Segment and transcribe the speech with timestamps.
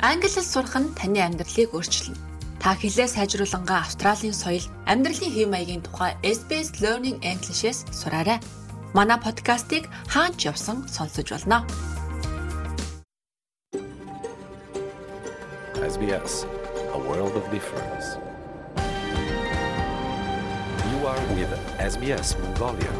[0.00, 2.14] Англи хэл сурах нь таны амьдралыг өөрчилнө.
[2.62, 8.38] Та хэлээ сайжруулангаа Австралийн соёл, амьдралын хэв маягийн тухай SBS Learning English-с сураарай.
[8.94, 11.66] Манай подкастыг хаач явсан сонсож болно.
[15.82, 16.46] SBS
[16.94, 18.06] A world of difference.
[20.90, 21.52] You are with
[21.92, 22.94] SBS Mongolia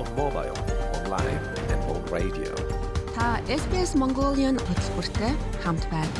[0.00, 0.58] on mobile,
[0.98, 2.83] online and on radio.
[3.24, 5.32] Та SBS Mongolian хөтөлбөртэй
[5.64, 6.12] хамт байна.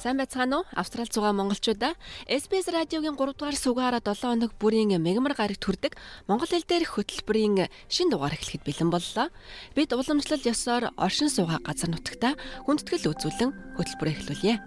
[0.00, 0.68] Сайн байцгаана уу?
[0.72, 1.92] Австрал зугаа монголчуудаа
[2.24, 6.00] SBS радиогийн 3 дугаар сугаараа 7 хоног бүрийн мегмар гарагт хүрдэг
[6.32, 9.28] монгол хэл дээрх хөтөлбөрийн шин дугаар эхлэхэд бэлэн боллоо.
[9.76, 14.64] Бид уламжлал ёсоор оршин суугаа газар нутагта хүндэтгэл үзүүлэн хөтөлбөр эхлүүлье.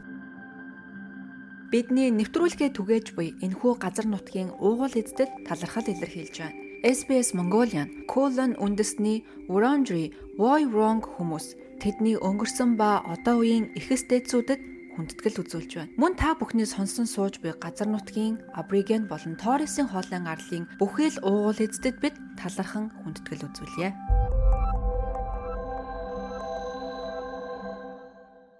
[1.73, 6.62] Бидний нэвтрүүлгээ түгээж буй энэхүү газар нутгийн уугуул эздэд талархал илэрхийлж байна.
[6.83, 14.59] SBS Mongolian Colon үндэсний Wurundjeri Woi Wurrung хүмүүс тэдний өнгөрсөн ба одоо үеийн эхэс дээдсүүдэд
[14.99, 15.95] хүндэтгэл үзүүлж байна.
[15.95, 21.63] Мөн та бүхний сонсон сууж буй газар нутгийн Абориген болон Торресын хоолын арлын бүхэл уугуул
[21.63, 23.95] эздэд бид талархан хүндэтгэл үзүүлье.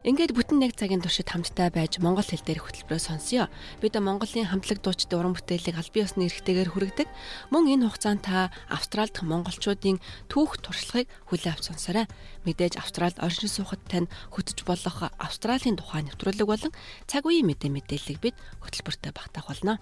[0.04, 3.48] Ингээд бүтэн нэг цагийн туршид хамтдаа байж монгол хэл дээр хөтөлбөрөө сонсъё.
[3.80, 7.08] Бид Монголын хамтлаг дуучид уран бүтээлийг аль бие усны эрхтэйгээр хүргэдэг.
[7.56, 12.12] Мөн энэ хугацаанд та Австралид монголчуудын түүх туршлагыг хүлээн авч сонсоорой.
[12.44, 16.76] Мэдээж Австралид оршин суугад тань хөтөж болох Австралийн тухай нэвтрүүлэг болон
[17.08, 19.80] цаг үеийн мэдээ мэдээллийг бид хөтөлбөртөө багтаах болно.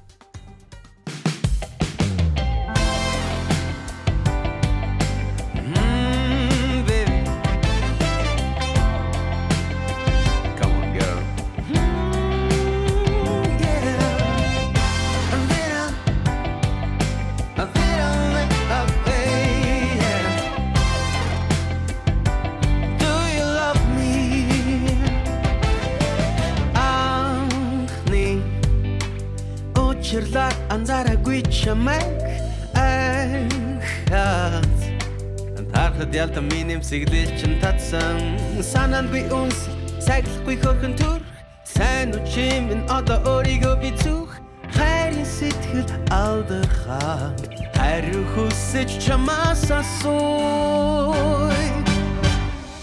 [36.50, 38.18] Минем сиглэл чин татсан.
[38.62, 39.70] Санаанд би үнс
[40.02, 41.22] саглахгүй хөрхөн төр
[41.64, 44.42] сайн үчим ин одоо өөрийгөө би зүх.
[44.74, 47.36] Хайрын сэтгэл алдахаа
[47.76, 51.68] хариу хүсэж чамаас асууй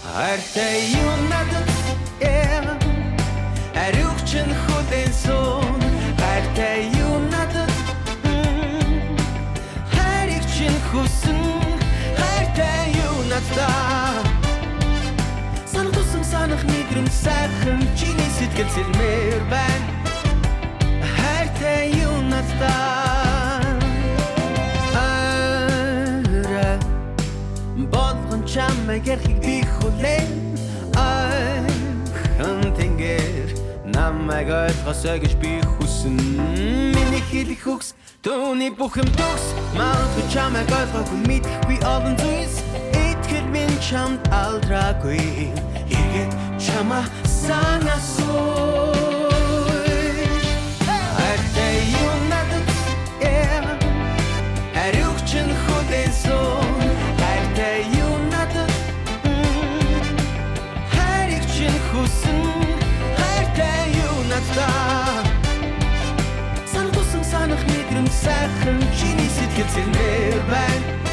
[0.05, 1.67] Хайртай юу надад
[2.21, 2.59] yeah.
[3.85, 5.11] Ариуч чин хүлэн
[13.49, 14.25] надад
[15.65, 19.87] Санах тусам санах нэгрэм сайхан чиний сэтгэл сэлмээр байна.
[21.15, 23.83] Хайртай юу надад
[24.95, 26.79] Ара.
[27.77, 30.31] Болгон чамайг ярихыг би хүлээн
[32.37, 33.49] Хан тэнгэр
[33.85, 36.17] намайг ойлгосоо гэж би хүсэн.
[36.95, 42.68] Миний хэлэх үгс Төвний бүх юм төгс Магадгүй чамайг ойлгоогүй мэдэхгүй олон зүйлс
[43.89, 45.49] чамд алдраагүй
[45.97, 48.29] Иргэд чамаа санасгүй
[50.85, 52.67] Хайртай юу надад
[54.83, 56.69] Ариуч чин хүлэн сон
[57.21, 58.71] Хайртай юу надад
[60.93, 62.39] Хайрыг чин хүсэн.
[63.17, 65.25] Хайртай юу надад
[67.31, 71.08] санах нэгэн сайхан чиний сэтгэл зэнээр байна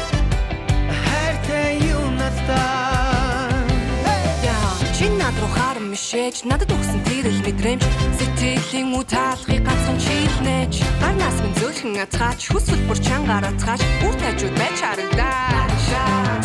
[5.97, 7.83] харам мишэж надад өгсөн тэрэл мэдрэмж
[8.17, 14.77] сэтгэлийн үтаалхыг ганцхан чийлнэж гарнаас минь зөөлхөн ацгаач хүсэл бүр чангаар ацгаач үр тажууд байж
[14.77, 15.65] харагдаа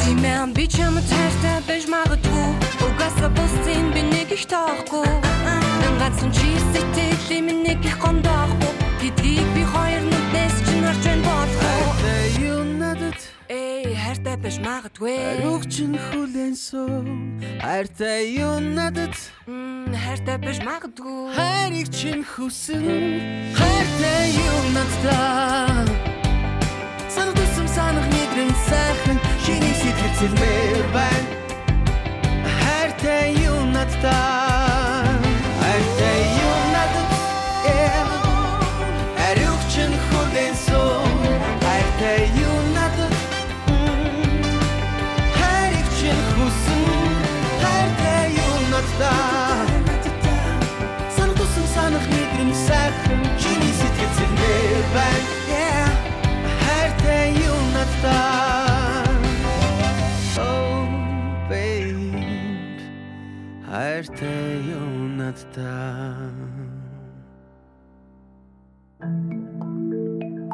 [0.01, 2.49] Тимэн би чам тайртай байж магадгүй.
[2.87, 5.11] Угаасаа бусдын би нэг их тоохгүй
[6.01, 9.42] ганцхан чи сэтгэлийн минь нэг их гондоохгүй гэдгийг
[14.53, 15.17] биш магадгүй.
[15.33, 19.17] Аруг чин хүлэн сон хайртай юу надад?
[19.49, 21.33] Хайртай биш магадгүй.
[21.33, 22.85] Хайрыг чин хүсэн
[23.57, 25.89] хайртай юу надад?
[27.09, 31.29] Санах тусам санах нэгэн сайхан чиний сэтгэл зэлмээр байна.
[32.61, 34.62] Хайртай юу надад
[63.73, 64.61] хайртай
[65.17, 66.29] надтай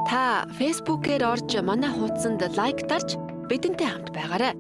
[0.06, 3.18] Та Facebook-ээр орж манай хуудсанд лайк дарж
[3.50, 4.54] бидэнтэй хамт байгаарай.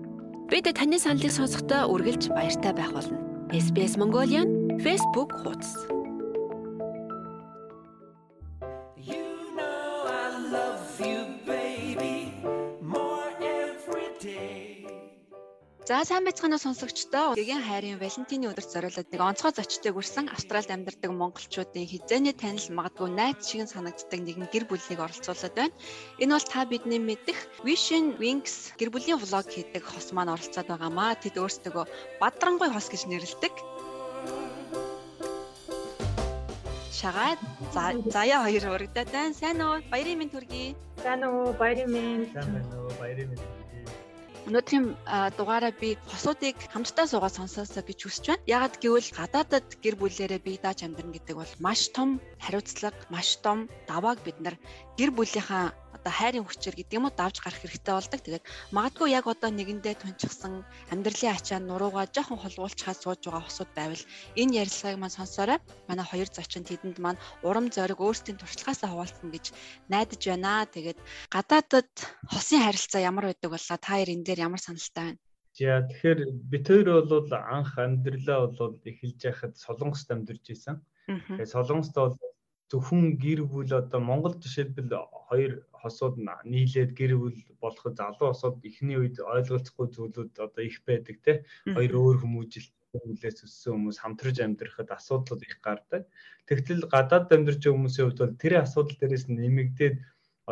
[0.50, 3.22] Бид таны саналыг сонсохдоо үргэлж баяртай байх болно.
[3.54, 5.97] SBS Mongolian Facebook хуудас.
[15.88, 17.32] За сайн байцгаана сонсогчдоо.
[17.32, 23.08] Гэгийн хайрын Валентины өдөрт зориулаад нэг онцгой зочдыг үрсэн Австралид амьдардаг монголчуудын хизээний танил магадгүй
[23.08, 25.72] найз шиг санагддаг нэгэн гэр бүлийг оролцуулаад байна.
[26.20, 31.16] Энэ бол та бидний мэдих Vision Wings гэр бүлийн влог хийдэг хос маань оролцоод байгаамаа.
[31.24, 31.88] Тэд өөрсдөө
[32.20, 33.54] Бадрангуй хос гэж нэрлэдэг.
[37.00, 37.40] Шагаад
[38.12, 39.32] заяа хоёр урагдаад байна.
[39.32, 39.80] Сайн уу?
[39.88, 40.76] Баярын минь төргий.
[41.00, 41.56] Сайн уу?
[41.56, 42.28] Баярын минь.
[42.36, 42.92] Сайн байна уу?
[43.00, 43.67] Баярын минь
[44.46, 44.86] Өнөөдрийн
[45.34, 48.46] дугаараа би хосуудыг хамтдаа суугаад сонсоосоо гэж хүсэж байна.
[48.46, 53.66] Ягаад гэвэл гадаадад гэр бүлээрээ бие дааж амьдрна гэдэг бол маш том хариуцлага, маш том
[53.90, 54.56] давааг бид нар
[54.98, 58.20] гэр бүлийнхаа одоо хайрын хүчээр гэдэг юм уу давж гарах хэрэгтэй болдог.
[58.22, 64.04] Тэгээд магадгүй яг одоо нэгэндээ тунчсан амьдралын ачаа нуруугаа жоохон холгуулчхаад сууж байгаа хосууд байвал
[64.40, 65.58] энэ ярилцлагыг маань сонсоорой.
[65.86, 69.44] Манай хоёр зочин тэдэнд маань урам зориг өөрсдийн туршлагаасаа хуваалцсан гэж
[69.92, 70.66] найдаж байна.
[70.74, 70.98] Тэгээд
[71.34, 71.90] гадаадад
[72.32, 75.22] хосын харилцаа ямар байдаг болоо та хоёр энэ дээр ямар саналтай байна?
[75.58, 76.20] За тэгэхээр
[76.50, 80.76] бид хоёр бол анх амьдралаа бол эхэлж яхад Солонгост амьдарч исэн.
[81.06, 82.14] Тэгээд Солонгост бол
[82.70, 84.92] зөвхөн гэр бүл одоо Монгол жишээлбэл
[85.28, 86.16] хоёр хосууд
[86.52, 91.32] нийлээд гэр бүл болоход залуу хосууд эхний үед ойлголцохгүй зүйлүүд одоо их байдаг те
[91.76, 96.02] хоёр өөр хүмүүжил хүлээс өссөн хүмүүс хамтарч амьдрахад асуудлууд их гардаг.
[96.48, 99.96] Тэгтэл гадаад амьдарч байгаа хүмүүсийн хувьд бол тэр асуудал дээрээс нэмэгдээд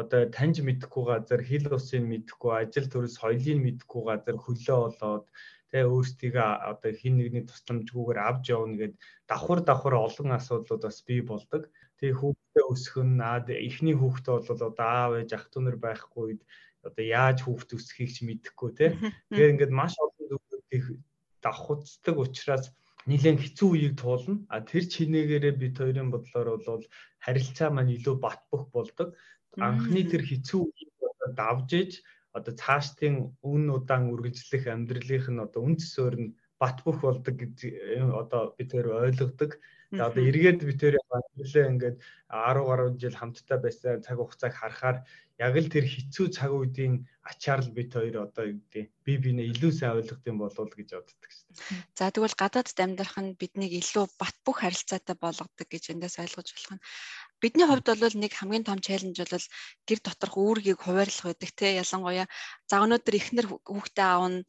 [0.01, 5.27] одоо таньж мэдэхгүй газар хил усын мэдэхгүй ажил төрөл соёлыг мэдэхгүй газар хөлөө болоод
[5.73, 8.95] тэ өөрсдийгөө одоо хин нэгний тусламжгүйгээр авч явна гэд
[9.31, 11.63] давхар давхар олон асуудлууд бас бий болдог.
[11.99, 16.23] Тэгээ хүүхдээ өсгөх нь аа эхний хүүхдээ бол одоо аав ээж ах トゥ нар байхгүй
[16.25, 16.43] үед
[16.87, 18.91] одоо яаж хүүхд өсөхийг ч мэдэхгүй тий.
[19.33, 20.85] Тэгэхээр ингээд маш олон зүйлүүдийг
[21.43, 22.65] давхуцдаг учраас
[23.09, 24.43] нэлээд хэцүү үеийг туулна.
[24.53, 26.85] А тэр чинээгээрээ бид хоёрын бодлоор бол
[27.25, 29.15] харилцаа маань илүү бат бөх болдог.
[29.57, 30.93] Анхны тэр хэцүү үеийг
[31.35, 31.93] давж иж
[32.37, 37.57] одоо цаашдын үн удаан үргэлжлэх амьдралынх нь одоо үн цэсөөр нь бат бөх болдог гэж
[38.21, 39.61] одоо бид хоёр ойлгодог.
[39.93, 40.97] За одоо эргээд бид тэр
[41.39, 41.97] нэлээ ингээд
[42.33, 44.99] 10 гаруй жил хамтдаа байсан цаг хугацааг харахаар
[45.39, 49.53] яг л тэр хэцүү цаг үеийн ачаар л бид хоёр одоо юу гэдэг би бинээ
[49.53, 51.47] илүү сайн ойлгох юм болов гэж боддог шин.
[51.93, 56.73] За тэгвэл гадаадд амьдрах нь биднийг илүү бат бөх харилцаатай болгодог гэж эндээс ойлгож болох
[56.81, 56.85] нь.
[57.37, 59.47] Бидний хувьд бол нэг хамгийн том чаленж бол
[59.85, 62.27] гэр доторх үүргийг хуваарлах байдаг те ялангуяа
[62.65, 64.41] за өнөөдөр ихнэр хүүхдээ аавна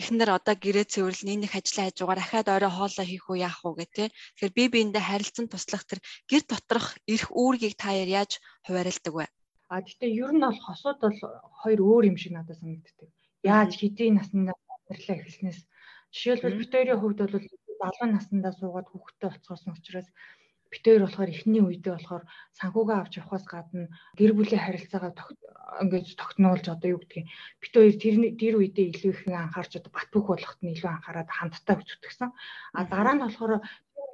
[0.00, 3.74] эхнэр одоо гэрээ цэвэрлэн энэ их ажлаа хажуугаар ахаад орой хоолоо хийх үү яах уу
[3.80, 4.08] гэх тээ.
[4.12, 6.00] Тэгэхээр би биэндээ харилцан туслах тэр
[6.30, 8.32] гэр доторх эрх үүргийг та яаж
[8.66, 9.26] хуваарилдаг вэ?
[9.72, 11.18] А гэхдээ ер нь бол хосууд бол
[11.60, 13.08] хоёр өөр юм шиг надад санагддаг.
[13.42, 15.60] Яаж хэдийн наснд амьдралаа эхэлснээс
[16.12, 17.34] жишээлбэл бид хоёрын хувьд бол
[17.80, 20.08] залуу наснда суугаад хүүхдтэй болцгоосон учраас
[20.70, 22.24] бит хоёр болохоор эхний үедээ болохоор
[22.58, 25.12] санхугаа авч явахаас гадна гэр бүлийн харилцаагаа
[25.82, 27.26] ингэж тогтнуулж одоо юу гэдгийг
[27.62, 31.30] бит хоёр тэр тэр үедээ илүү их анхаарч одоо бат бөх болохт нь илүү анхаарад
[31.30, 32.30] хамтдаа үзүүлсэн.
[32.78, 33.52] А дараа нь болохоор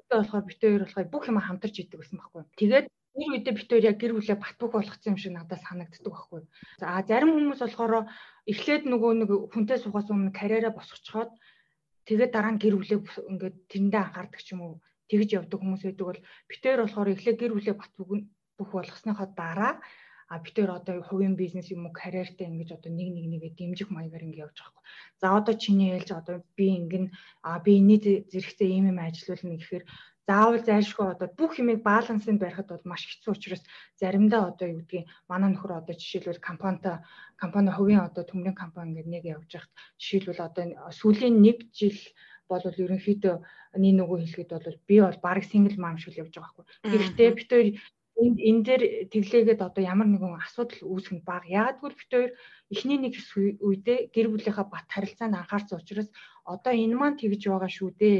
[0.09, 2.43] тэр болохоор бит хоёр болохоор бүх юм хамтарч идэг гэсэн байхгүй.
[2.61, 6.12] Тэгээд тэр үедээ бит хоёр яг гэр бүлээ бат бөх болгоцсон юм шиг надад санагддаг
[6.12, 6.41] байхгүй.
[6.81, 8.09] За зарим хүмүүс болохоор
[8.53, 11.31] эхлээд нөгөө нэг хүнтэй суугаас өмнө карьераа босгочхоод
[12.09, 12.99] тэгээд дараа нь гэр бүлээ
[13.33, 14.75] ингээд тэрэндээ анхаардаг ч юм уу
[15.12, 17.92] тэгж явдаг хүмүүс байдаг бол битээр болохоор эхлээ гэр бүлээ бат
[18.57, 19.75] бүх болгосныхоо дараа
[20.33, 24.25] а битээр одоо хувийн бизнес юм уу карьертэй ингэж одоо нэг нэг нэгээ дэмжих маягаар
[24.25, 24.85] ингэ явж байгаа хгүй.
[25.21, 27.04] За одоо чиний ээлж одоо би ингэн
[27.45, 28.00] а би энэний
[28.33, 29.85] зэрэгцээ ийм юм ажиллуулна гэхээр
[30.28, 33.62] заавал зайлшгүй одоо бүх юмыг балансыг барихад бол маш хэцүү учраас
[34.00, 36.97] заримдаа одоо юу гэдгийг манай нөхөр одоо жишээлбэл компанитай
[37.42, 40.64] компани хувийн одоо төмрийн компани ингээд нэг явж байхад жишээлбэл одоо
[40.99, 41.99] сүүлийн нэг жил
[42.61, 43.37] бол ерөнхийдөө
[43.83, 46.67] нэг нөгөө хэлэхэд бол би бол баг сингл мам шиг л явж байгаа байхгүй.
[46.93, 47.69] Гэхдээ бид хоёр
[48.21, 48.83] энд энэ дээр
[49.13, 51.43] тэглээгээд одоо ямар нэгэн асуудал үүсэх нь баг.
[51.49, 52.31] Яг гэвэл бид хоёр
[52.75, 53.15] эхний нэг
[53.67, 56.09] үедээ гэр бүлийнхаа бат харилцаанд анхаарсан учраас
[56.45, 58.19] одоо энэ маань тэгж байгаа шүү дээ.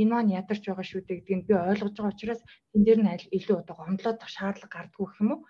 [0.00, 2.40] Энэ маань ядарч байгаа шүү дээ гэдгийг би ойлгож байгаа учраас
[2.74, 5.40] энэ дээр нь илүү одоо гомдлоод шаардлага гардггүй гэх юм уу.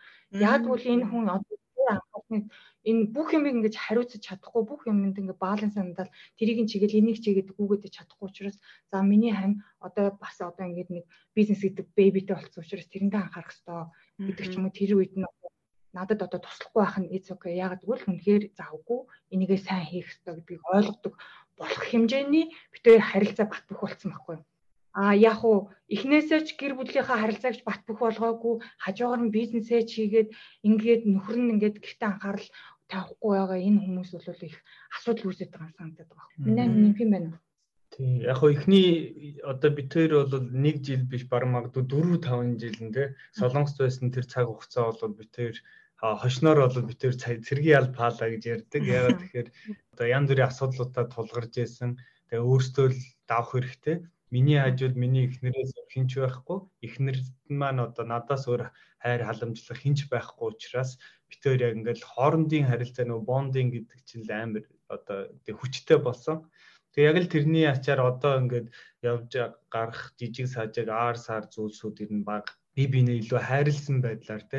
[0.50, 1.54] Яг гэвэл энэ хүн одоо
[1.92, 2.44] анхаарсныг
[2.88, 7.18] энэ бүх юм ингэж хариуцаж чадахгүй бүх юмд ингээ баланс амдал тэрийг нь чигээл энийг
[7.24, 8.56] чигээд гүгээд чадахгүй учраас
[8.90, 11.04] за миний хань одоо бас одоо ингээд нэг
[11.36, 13.82] бизнес гэдэг бэбитэй болсон учраас тэрэндээ анхаарах хэрэгтэй
[14.26, 15.24] гэдэг ч юм уу тэр үед нь
[15.94, 17.54] надад одоо туслахгүй байх нь it's okay.
[17.64, 19.00] Яг гэвэл үнэхээр завгүй
[19.34, 21.14] энийгээ сайн хийх хэрэгтэй гэдгийг ойлгодог
[21.58, 24.36] болох хэмжээний битээр харилцаа бат бөх болсон байхгүй
[24.94, 30.28] А яг уу эхнээсээ ч гэр бүлийнхаа харилцаагч бат бөх болгоогүй хажуугаар нь бизнесээ чигээд
[30.62, 32.48] ингээд нөхөр нь ингээд гэртээ анхаарал
[32.86, 34.56] тавихгүй байгаа энэ хүмүүс бол их
[34.94, 36.28] асуудал үүсэж байгаа санагдаад байгаа.
[36.46, 37.30] Миний нэг юм байна.
[37.90, 38.88] Тийм яг хоо эхний
[39.42, 43.78] одоо бид хоёр бол нэг жил биш баг магадгүй 4 5 жил нь те солонгост
[43.82, 45.56] байсан тэр цаг хугацаа бол бид хоёр
[46.22, 48.82] хошноор бол бид хоёр цэргийн ял паала гэж ярьдаг.
[48.82, 49.48] Ягаад тэгэхээр
[49.94, 51.90] одоо янз бүрийн асуудлуудаа тулгарч исэн.
[52.30, 53.96] Тэгээ өөртөө л давах хэрэгтэй
[54.34, 57.16] миний хажууд миний эхнэрээс хинч байхгүй эхнэр
[57.60, 58.62] маань одоо надаас өөр
[59.04, 60.90] хайр халамжлах хинч байхгүй учраас
[61.42, 64.64] хоёр яг ингээл хоорондын харилцаа нөгөө бондинг гэдэг чинь амар
[64.94, 66.36] одоо тэг хүчтэй болсон.
[66.94, 68.68] Тэг яг л тэрний ачаар одоо ингээд
[69.02, 69.30] явж
[69.74, 74.58] гарах жижиг сажиг аар сар зүйлсүүд ер нь баг би бинээ илүү хайрлсан байдлаар те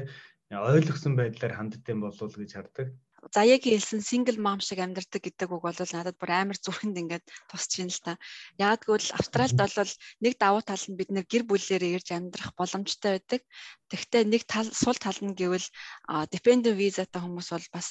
[0.52, 2.88] ойлгосон байдлаар ханддсан болов уу гэж хардаг
[3.34, 7.72] заяагийн хэлсэн single mom шиг амьдардаг гэдэг үг бол надад бүр амар зүрхэнд ингээд тусч
[7.82, 8.14] ин л та.
[8.62, 13.12] Яагадгүй л Австральд бол нэг давуу тал нь бид нэр гэр бүлээрээ ирж амьдрах боломжтой
[13.18, 13.42] байдаг.
[13.90, 15.68] Тэгвэл нэг тал сул тал нь гэвэл
[16.34, 17.88] dependent visa-тай хүмүүс бол бас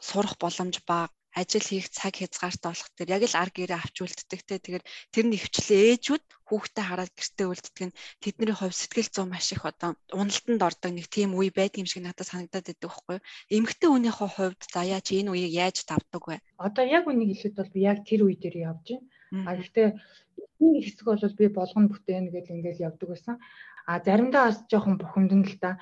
[0.00, 4.40] сурах боломж бага ажил хийх цаг хязгаартай болох тэр яг л ар гэрээ авч үлддэг
[4.48, 4.56] те.
[4.56, 9.52] Тэгэхээр тэр нь өвчлээ ээжүүд хүүхдээ хараад гэртээ үлддэг нь тэдний хувь сэтгэл зүйн маш
[9.52, 13.18] их одоо уналтанд ордог нэг тийм үе байдаг юм шиг надад санагдаад байдаг байхгүй
[13.52, 16.40] эмэгтэй хүнийхээ хувьд за яа чи энэ үеийг яаж тавдаг вэ?
[16.56, 19.44] Одоо яг үнийг хэлэхэд бол би яг тэр үе дээр явж байна.
[19.44, 19.88] А гэхдээ
[20.64, 23.36] энэ хэсэг бол би болгоно бүтээн гэж ингээд явдаг байсан.
[23.86, 25.76] А заримдаа бас жоохон бухимдан л та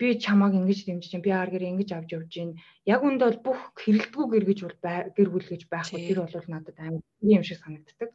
[0.00, 2.50] би чамааг ингэж дэмжиж чинь би аргаар ингэж авч явж гин
[2.88, 4.76] яг үндэ бол бүх хэрэлдэггүй гэр гэж бол
[5.16, 8.08] гэр бүл гэж байхгүй тэр бол надад амар юм шиг санагддаг.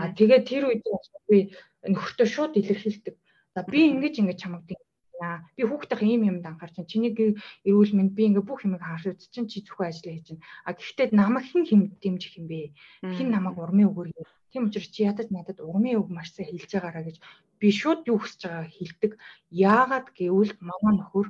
[0.00, 0.82] А тэгээд тэр үед
[1.28, 1.38] би
[1.92, 3.14] нөхөртөө шууд илэрхийлдэг.
[3.54, 4.64] За би ингэж ингэж чамааг
[5.20, 7.12] яа би хүүхдийн ийм юмд анхаарч чинь чиний
[7.68, 11.08] эрүүл мэнд би ингээ бүх юмыг үзэж чинь чи зөвхөн ажиллаа хийж чинь а гэхдээ
[11.16, 12.72] намайг хэн хэм дэмжих юм бэ?
[13.16, 14.08] Хэн намайг урмын өгөр
[14.56, 17.16] тийм учраас чи ядаж надад урмын үг маш сайн хэлж байгаараа гэж
[17.60, 19.12] би шууд юу хүсэж байгааг хэлдэг
[19.52, 21.28] яагаад гэвэл мама нөхөр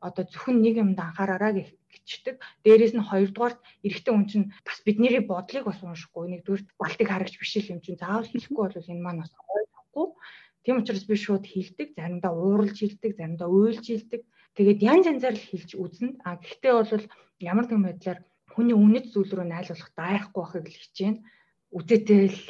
[0.00, 2.38] одоо зөвхөн нэг юмд анхаараараа гэчдэг.
[2.64, 6.38] Дээрээс нь хоёрдугаарт эрэгтэй хүн чинь бас бидний бодлыг бас уншихгүй.
[6.38, 10.06] Нэгдүгээр балтыг харагч биш л юм чинь заавал хэлэхгүй бол энэ маань бас ойлгохгүй.
[10.64, 14.22] Тийм учраас би шууд хилдэг, заримдаа ууралж хилдэг, заримдаа уйлж хилдэг.
[14.54, 16.08] Тэгээд янз янзаар л хэлж үзнэ.
[16.26, 17.04] А гэхдээ бол
[17.40, 18.20] ямар нэгэн байдлаар
[18.52, 21.22] хүний үнэт зүйл рүү найлуулах дайхгүй байхыг л хичээнэ.
[21.72, 22.40] Үдээтэй л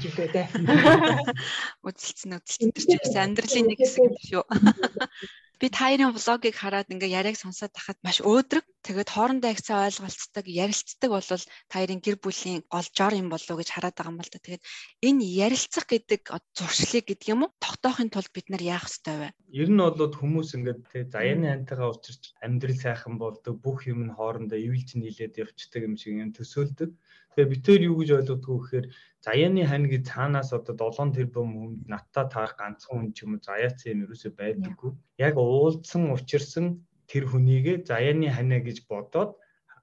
[0.00, 0.46] жилээ дээ.
[1.86, 4.44] Үзэлцэн үзэлцэн тэр чинь амьдралын нэг хэсэг юм шүү.
[5.62, 8.66] би таарын влогийг хараад ингээ яриаг сонсоод тахад маш өөдрөг.
[8.82, 11.22] Тэгээд хоорондоо их цаа ойлголцдог, ярилцдаг бол
[11.70, 14.42] таарын гэр бүлийн гол жор юм болов уу гэж хараад байгаа юм бол та.
[14.42, 14.66] Тэгээд
[15.06, 17.54] энэ ярилцах гэдэг зуршлыг гэдэг юм уу?
[17.62, 19.28] Тогтоохын тулд бид нар яах ёстой вэ?
[19.54, 24.16] Ер нь бол хүмүүс ингээд тий заяаны хантайгаа учирч амьдрал сайхан болдог, бүх юм нь
[24.18, 26.90] хоорондоо ивэлж нийлээд явцдаг юм шиг юм төсөөлдөг.
[27.32, 28.86] Тэгээ бид тээр юу гэж ойлгодгоо гэхээр
[29.24, 33.46] заяаны хань гэж цаанаас одоо 7 тэрбум хүнд надтай таарах ганцхан хүн ч юм уу
[33.48, 34.92] заяац юм ерөөсөй байдаггүй.
[35.26, 36.66] Яг уулзсан учирсан
[37.10, 39.30] тэр хүнийгээ заяаны ханаа гэж бодоод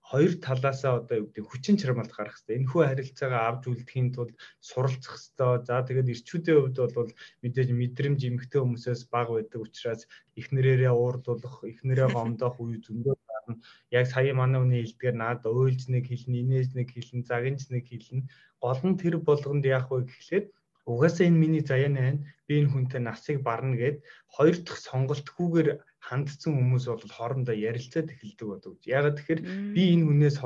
[0.10, 2.58] хоёр талаасаа одоо юу гэдэг хүчин чармалт гарах хэрэгтэй.
[2.58, 5.70] Энэ хүү харилцаагаа авч үлдэхийн тулд суралцах хэрэгтэй.
[5.70, 7.12] За тэгээд ирчүүдийн хувьд бол
[7.46, 10.02] мэдээж мэдрэмж эмгтэй хүмүүсээс бага байдаг учраас
[10.40, 13.16] эхнэрээрээ уурлуулах, эхнэрээ гомдоох үе зөндөө
[13.50, 13.62] гарна.
[13.92, 18.30] Яг сая манай хүний хэлдгээр наад ойлж нэг хэлнэ, инээж нэг хэлнэ, загинж нэг хэлнэ
[18.62, 20.46] гол нь тэр болгонд яах вэ гэхлээр
[20.86, 22.26] угаасаа энэ миний заяаны байна.
[22.48, 23.98] Би энэ хүнтэй насыг барна гэд
[24.36, 25.70] хоёр дахь сонголтгүйгээр
[26.08, 28.74] хандсан хүмүүс бол хоорондоо ярилцаад эхэлдэг болов.
[28.86, 29.42] Ягаад тэгэхээр
[29.76, 30.38] би энэ хүнээс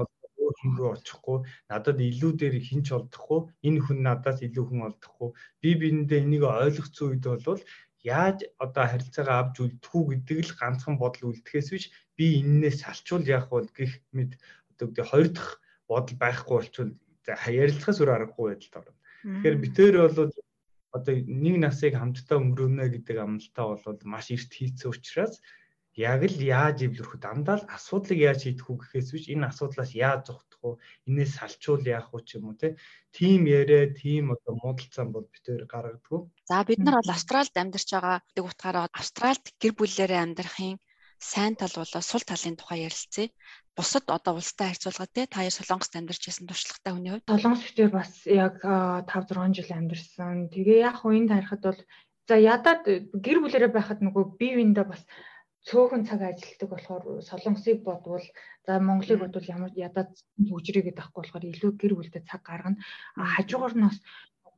[0.44, 1.38] өөр хүн рүү очихгүй
[1.72, 5.30] надад илүү дээр хинч олдохгүй энэ хүн надаас илүү хүн олдохгүй
[5.64, 7.62] би биендээ энийг ойлгоцсон үед бол
[8.04, 11.86] яаж одоо харилцаагаа авч үлдэх үү гэдэг л ганцхан бодол үлдэхээс биш
[12.20, 14.32] би энээс салчвал яах вэ гэх мэд
[14.76, 15.54] одоо гэдэг хоёр дахь
[15.88, 16.92] бодол байхгүй болчвол
[17.64, 19.00] ярилцахаас өөр аргагүй байдалд орно.
[19.24, 20.32] Тэгэхээр битээр бол
[20.94, 25.40] одоо нэг насыг хамтдаа өнгөрөөнө гэдэг амлалтаа бол маш эрт хийцэн учраас
[25.96, 27.22] яг л яаж эвлэрэх?
[27.22, 30.72] Дандаа л асуудлыг яаж шийдэх үү гэхээс биш энэ асуудлаас яаж зогтох вэ?
[31.10, 32.78] Инээс салчуул яах вэ ч юм уу те.
[33.14, 36.34] Тим яриа, тим одоо муудалцсан бол битээр гаргадаг.
[36.50, 40.82] За бид нар бол Австралид амьдарч байгаа гэдэг утгаараа Австралид гэр бүлээрээ амьдрахын
[41.24, 43.30] сайн тал болоо сул талын тухай ярилцъя.
[43.78, 47.92] Бусад одоо улстай харьцуулахад те та яар Солонгост амьдарч байсан туршлагатай хүний хувьд Солонгос битэр
[47.94, 50.50] бас яг 5 6 жил амьдарсан.
[50.54, 51.80] Тэгээ яг хувийн тарихад бол
[52.28, 52.84] за ядаад
[53.26, 55.02] гэр бүлэрээ байхад нөгөө бие биендээ бас
[55.68, 58.26] цөөхөн цаг ажилладаг болохоор солонгосыг бодвол
[58.66, 60.12] за Монголыг бодвол ямар ядаад
[60.50, 62.82] хөгжрээ гэдэг ахгүй болохоор илүү гэр бүлдээ цаг гаргана.
[63.16, 63.98] Хажуугаар нь бас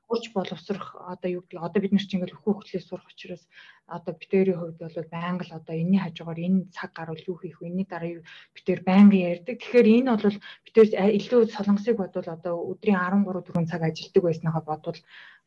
[0.08, 3.44] урж боловсрох одоо юу гэдэг одоо бид нар чинь ингээл хүү хөтлөө сурах учраас
[3.90, 7.74] одоо битэрийн хувьд бол байнга л одоо энэний хажуугаар энэ цаг гарвал юу хийх вэ?
[7.74, 8.22] Энэний дараа
[8.54, 9.58] битэр байнга ярьдаг.
[9.58, 15.00] Тэгэхээр энэ бол битэр илүү солонгосыг бодвол одоо өдрийн 13 4 цаг ажилладаг байснагаа бодвол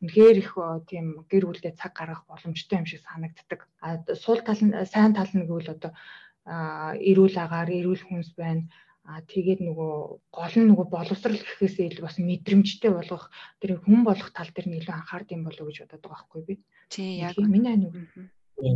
[0.03, 0.53] үнэхээр их
[0.91, 3.61] тийм гэр бүлдээ цаг гаргах боломжтой юм шиг санагддаг.
[3.79, 5.93] А сул тал нь сайн тал нь гэвэл одоо
[7.11, 8.67] эрүүл агаар, эрүүл хүнс байна
[9.09, 9.93] А тэгээд нөгөө
[10.37, 14.79] гол нь нөгөө боловсрал гэхээсээ илүү бас мэдрэмжтэй болгох тэр хүн болох тал дээр нь
[14.85, 16.55] илүү анхаард юм болов уу гэж бодод байгаа байхгүй би.
[16.93, 17.97] Тий яг миний ань үг.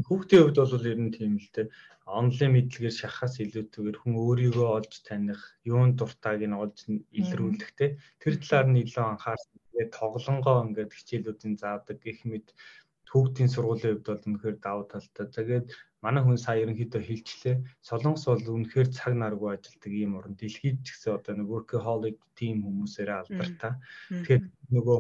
[0.09, 1.69] Хүүхдийн хувьд бол ер нь тийм л те
[2.07, 6.77] онлайн мэдлэгээр шахахаас илүүтэйгээр хүн өөрийгөө олж таних, юун дуртайг нь олж
[7.21, 7.87] илрүүлэх те
[8.23, 9.59] тэр талаар нь илүү анхаарсан.
[9.73, 12.47] Тэгээд тоглонгоо ингээд хичээлүүдийн заадаг гэх мэт
[13.13, 15.27] хүүхдийн сургуулийн хувьд бол үнэхээр давуу талтай.
[15.29, 15.67] Тэгээд
[16.01, 17.57] манай хүн сая ерөнхийдөө хилчлээ.
[17.85, 20.33] Солонгос бол үнэхээр цаг наргүй ажилдаг ийм орн.
[20.41, 23.73] Дэлхийд ч гэсэн одоо нэг workaholic team хүмүүсээрээ алдартай.
[24.09, 24.43] Тэгэхээр
[24.73, 24.99] нөгөө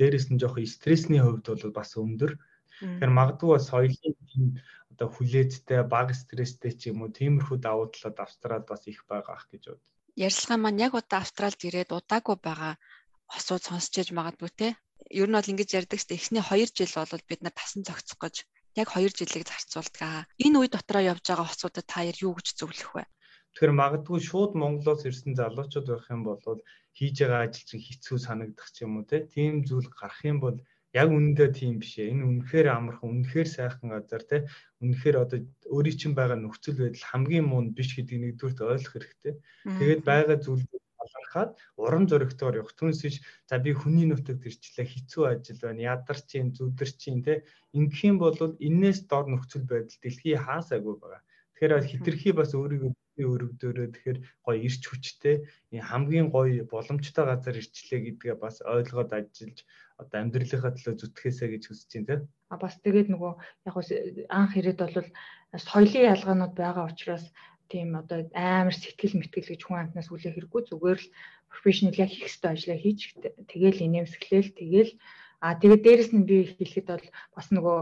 [0.00, 2.32] дээрэс нь жоохон стрессний хувьд бол бас өндөр.
[2.80, 4.44] Тэгэхээр магадгүй бас соёлын тийм
[4.96, 9.46] одоо хүлээцтэй, бага стресстэй ч юм уу тиймэрхүү давуу талууд Австралид бас их байгаа ах
[9.52, 9.82] гэж бод.
[10.16, 12.74] Ярьслага маань яг удаа Австралид ирээд удаагүй байгаа
[13.36, 14.68] осууд сонсч иж магадгүй те.
[15.10, 18.36] Ер нь бол ингэж ярьдаг ч эхний 2 жил бол бид нар тасан зохицох гэж
[18.78, 20.30] яг 2 жилийг зарцуулдаг.
[20.38, 23.04] Энэ үе дотроо явж байгаа хоцуудад та яар юу гэж зөвлөх вэ?
[23.50, 26.62] Тэгэхээр магадгүй шууд Монголоос ирсэн залуучууд байх юм бол
[26.94, 30.56] хийж байгаа ажил чинь хэцүү санагдах ч юм уу тийм зүйл гарах юм бол
[30.94, 32.10] яг үнэндээ тийм биш ээ.
[32.14, 34.38] Энэ үнэхээр амархан, үнэхээр сайхан газар те.
[34.82, 35.38] Үнэхээр одоо
[35.74, 39.34] өөрийн чинь байгаа нөхцөл байдал хамгийн муу биш гэдгийг нэгдүгürt ойлгох хэрэгтэй.
[39.78, 40.66] Тэгээд байгаа зүйл
[41.00, 42.76] талархаад урам зоригтойгоор явах.
[42.76, 45.96] Түүнээс за би хүний нутагт ирчлээ хэцүү ажил байна.
[45.96, 47.42] Ядар чинь зүдэр чинь те
[47.72, 51.22] ингэх юм бол энээс дор нөхцөл байдал дэлхий хаасаагүй байгаа.
[51.60, 55.44] Тэгэхээр хитрхи бас өөрийгөө өрөвдөөрөө тэгэхээр гоё ирч хүчтэй
[55.76, 59.58] хамгийн гоё боломжтой газар ирчлээ гэдгээ бас ойлгоод ажиллаж
[60.00, 62.20] одоо амьдралынхаа төлөө зүтгэхээсэ гэж хүсэж байна тийм.
[62.48, 63.32] А бас тэгээд нөгөө
[63.68, 63.74] яг
[64.32, 64.96] анх ирээд бол
[65.52, 67.24] соёлын ялгаанууд байгаа учраас
[67.72, 71.12] тийм одоо амар сэтгэл мэтгэл гэж хүн амтнаас хүлээх хэрэггүй зүгээр л
[71.52, 73.00] профешнл яг хийх ёстой ажлаа хийж
[73.50, 74.92] тэгэл инээмсэглээл тэгэл
[75.40, 77.78] А тэгээд дээрэс нь би хэлэхэд бол бас нөгөө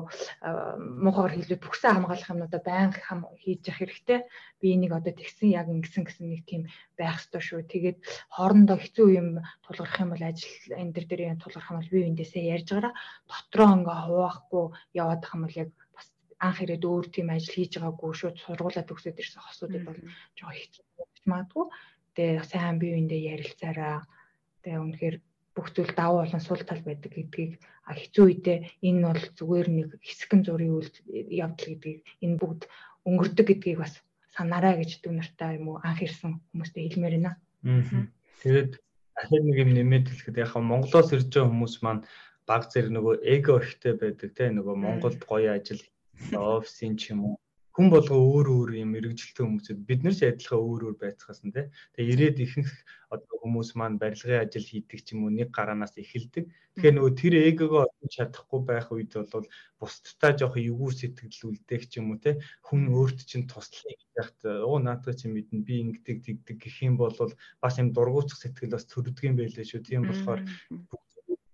[1.03, 4.19] муухагаар хэлбэл бүхсэн хамгаалах юмнуудаа байнга хам хийж явах хэрэгтэй.
[4.63, 7.67] Би энийг одоо тэгсэн яг ингэсэн гэсэн нэг тийм байх ёстой шүү.
[7.67, 7.99] Тэгээд
[8.31, 9.29] хоорондоо хэцүү юм
[9.67, 12.95] тулгарх юм бол ажил энэ төр дээр тулгарх юм бол би эндээсээ ярьж гараа
[13.27, 15.71] дотроо ингээ хуваахгүй яваад ах юм бол яг
[16.39, 20.01] анх ирээд өөр тийм ажил хийж байгаагүй шууд сургуулаа төгсөөд ирсэн хосуудад бол
[20.39, 20.85] жоо хэцүү
[21.27, 21.67] магадгүй.
[22.15, 24.07] Тэгээ сайн бие биендээ ярилцаараа
[24.63, 25.17] тэгээ үнэхээр
[25.55, 30.43] бүх зүйл давуу болон сул тал байдаг гэдгийг хэцүү үедээ энэ бол зүгээр нэг хэсгэн
[30.47, 30.91] зургийн үйл
[31.43, 32.63] явдал гэдгийг энэ бүгд
[33.09, 33.95] өнгөрдөг гэдгийг бас
[34.37, 37.33] санаарай гэж дүү нартай юм уу анх ирсэн хүмүүстээ хэлмээр байна.
[38.43, 38.73] Тэгээд
[39.19, 42.03] ахад нэг юм нэмээд хэлэхэд яг Монголоос ирж байгаа хүмүүс маань
[42.47, 45.83] баг зэрэг нөгөө эго ихтэй байдаг те нөгөө Монголд гоё ажил
[46.35, 47.37] офисын ч юм уу
[47.79, 51.55] хүн болго өөр өөр юм мэрэгжилтэй хүмүүсэд бид нар ч адилхан өөр өөр байцгаас нь
[51.55, 51.71] тий.
[51.95, 52.73] Тэгээ ирээд ихэнх
[53.15, 56.51] одоо хүмүүс маань барилгын ажил хийдэг ч юм уу нэг гараанаас эхэлдэг.
[56.75, 59.47] Тэгэхээр нөгөө тэр эгогоо олж чадахгүй байх үед бол
[59.79, 62.35] бусдтай жоох эвгүй сэтгэл үлдээх ч юм уу тий.
[62.67, 67.15] Хүн өөрт чинь туслахыг яхад оо наадах чинь мэднэ би ингэдэг тэгдэг гэх юм бол
[67.63, 69.87] бас юм дургуутах сэтгэл бас төрдөг юм байлээ шүү.
[69.87, 70.43] Тийм болохоор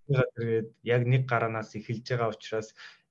[0.09, 2.69] тэгээд яг нэг гараанаас эхэлж байгаа учраас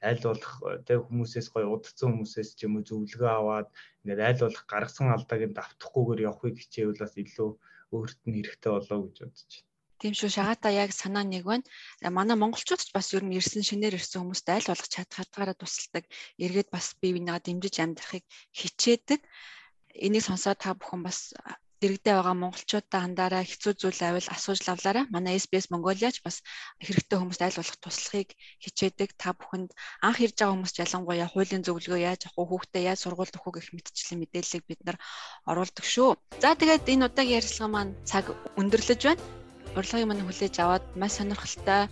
[0.10, 0.53] аль болох
[0.88, 3.67] тэг хүмүүсээс гоё удацсан хүмүүсээс ч юм уу зөвлөгөө аваад
[4.03, 7.49] ингээд аль болох гаргасан алдааг нь давтахгүйгээр явахыг хичээвэл бас илүү
[7.95, 9.71] өөрт нь хэрэгтэй болоо гэж бодож байна.
[10.01, 11.63] Тийм шүү шагаата яг санаа нэг байна.
[12.17, 16.03] Манай монголчууд ч бас ер нь ирсэн шинээр ирсэн хүмүүст аль болох чадх хадгаараа тусалдаг.
[16.43, 19.21] Эргээд бас бие бинийгаа дэмжиж амьдрахыг хичээдэг.
[20.06, 21.32] Энийг сонсоод та бүхэн бас
[21.84, 25.06] дэрэгдээ байгаа монголчуудаа хандаараа хэцүү зүйл байвал асууж лавлаарай.
[25.12, 26.39] Манай SBS Mongoliaч бас
[26.80, 28.30] хэрэгтэй хүмүүст аль болох туслахыг
[28.63, 29.10] хичээдэг.
[29.19, 29.76] Та бүхэнд
[30.08, 33.76] анх ирж байгаа хүмүүст ялангуяа хуулийн зөвлөгөө яаж авах уу, хүүхдээ яаж сургуульд өгөх гэх
[33.76, 34.98] мэтчлийн мэдээллийг бид нар
[35.52, 36.10] оруулдаг шүү.
[36.39, 39.24] За тэгээд энэ удаагийн ярилцлага маань цаг өндөрлөж байна.
[39.76, 41.91] Урлагийн маань хүлээж аваад маш сонирхолтой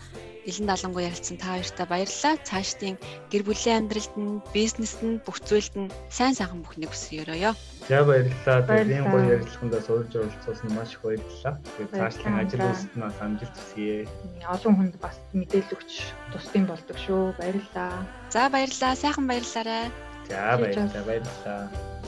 [0.49, 2.33] Илэн далангуу ярилцсан та хоёртай баярлалаа.
[2.41, 2.97] Цаашдын
[3.29, 7.53] гэр бүлийн амьдралд нь, бизнест нь, бүх зүйлд нь сайн сайхан бүхнийг хүсье өрөөё.
[7.85, 8.65] За баярлалаа.
[8.65, 11.53] Тэгээд гоё ярилцлагандаа сурж оролцуулсан маш их баярлалаа.
[11.77, 14.09] Тэгээд цаашдын ажил үйлсэд нь амжилт хүсье.
[14.49, 15.91] Олон хүнд бас мэдээлэл өгч
[16.33, 17.37] тусдсан болдог шүү.
[17.37, 18.01] Баярлалаа.
[18.33, 18.97] За баярлалаа.
[18.97, 19.93] Сайхан баярлалаа.
[20.25, 21.05] За баярлалаа.
[21.05, 22.00] Баярлалаа.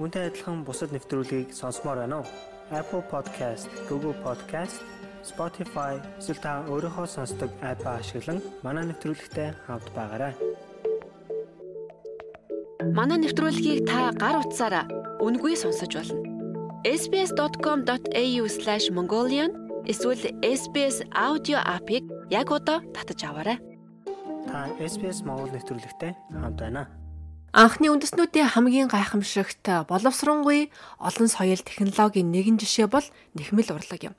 [0.00, 2.26] Үүнтэй адилхан бусад нэвтрүүлгийг сонсомоор байна уу?
[2.72, 4.80] Apple Podcast, Google Podcast,
[5.20, 10.32] Spotify эсвэл та өөрийнхөө сонсдог апп ашиглан манай нэвтрүүлэгтэй хавд байгаарай.
[12.96, 14.88] Манай нэвтрүүлгийг та гар утсаараа
[15.20, 16.16] үнгүй сонсож болно.
[16.88, 19.52] sbs.com.au/mongolian
[19.84, 23.60] эсвэл SBS аудио апыг яг одоо татаж аваарай.
[24.48, 26.88] Та SBS Монгол нэвтрүүлэгтэй хамт байна.
[27.50, 30.70] Анхны үндэснүүдийн хамгийн гайхамшигт боловсронгүй
[31.02, 33.02] олон соёл технологийн нэгэн жишээ бол
[33.34, 34.14] нэхмэл урлаг юм.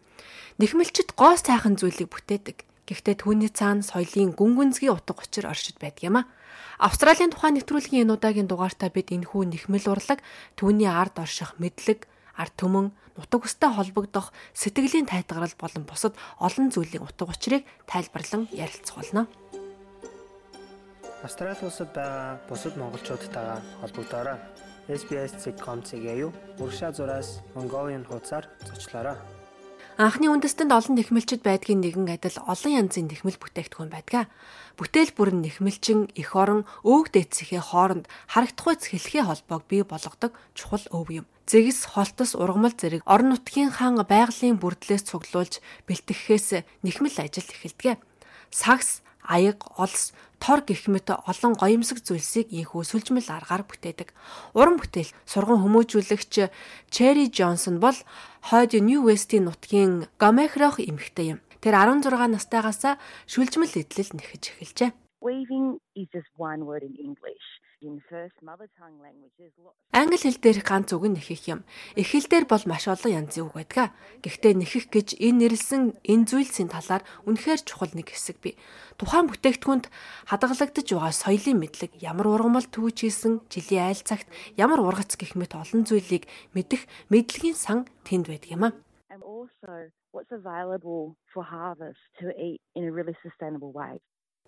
[0.60, 2.67] Нэхмэлчд гоо сайхан зүйлийг бүтээдэг.
[2.91, 6.28] Гэхдээ түүний цаана соёлын гүн гүнзгий утга учир оршид байдаг юм а.
[6.76, 10.20] Австралийн тухайн нэвтрүүлгийн энэ удаагийн дугаартаа бид энэхүү нэхмэл урлаг,
[10.60, 17.08] түүний ард орших мэдлэг, ард түмэн, нутаг устай холбогдох сэтгэлийн тайтгарал болон бусад олон зүйлийн
[17.08, 19.32] утга учирыг тайлбарлан ярилцах болно.
[21.21, 24.41] Австрали улсад байгаа бусад монголчуудтайгаа холбогдоорой.
[24.89, 29.21] SBS.com.cg юу урагшаа зураас Mongolian хуудасаар зочлоорой.
[30.01, 34.34] Анхны үндэстэнд олон нэхмэлчд байдгийн нэгэн адил олон янзын нэхмэл бүтээгдэхүүн байдаг.
[34.81, 40.81] Бүтээл бүр нь нэхмэлчин эх орон өвөг дээдсийнхээ хооронд харагдахгүй хэлхээ холбоог бий болгодог чухал
[40.89, 41.25] өв юм.
[41.45, 48.01] Зэгс, холтос, ургамал зэрэг орон нутгийн хаан байгалийн бүрдлээс цуглуулж бэлтгэхээс нэхмэл ажил эхэлдэг.
[48.49, 54.10] Сагс, аяг, олс, тор гэх мэт олон гоёмсог зүйлсийг ийхүү сүлжмэл аргаар бүтээдэг.
[54.58, 56.34] Уран бүтээл сурган хүмүүжүүлэгч
[56.89, 57.95] Черри Джонсон бол
[58.49, 61.39] хойд Нью Вестийн нутгийн Гамехрох эмэгтэй юм.
[61.62, 62.97] Тэр 16 настайгаас
[63.30, 64.91] шүлжмэл эдлэл нэхэж эхэлжээ.
[65.21, 67.45] Weaving is just one word in English.
[69.91, 71.65] Англи хэл дээрх ганц үг нь нэхэх юм.
[71.98, 73.89] Эх хэл дээр бол маш олон янзын үг байдаг.
[74.22, 78.54] Гэхдээ нэхэх гэж энэ нэрлсэн энэ зүйлсийн талаар үнэхээр чухал нэг хэсэг бий.
[79.02, 79.89] Тухайн бүтээгдэхүүнд
[80.30, 84.30] хадгалагдаж байгаа соёлын мэдлэг, ямар ургамал хийсэн, жилийн айл цагт
[84.62, 88.78] ямар ургац гэх мэт олон зүйлийг мэдэх мэдлэгийн сан тэнд байдаг юм а.
[89.10, 93.98] And also what's available for harvest to eat in a really sustainable way.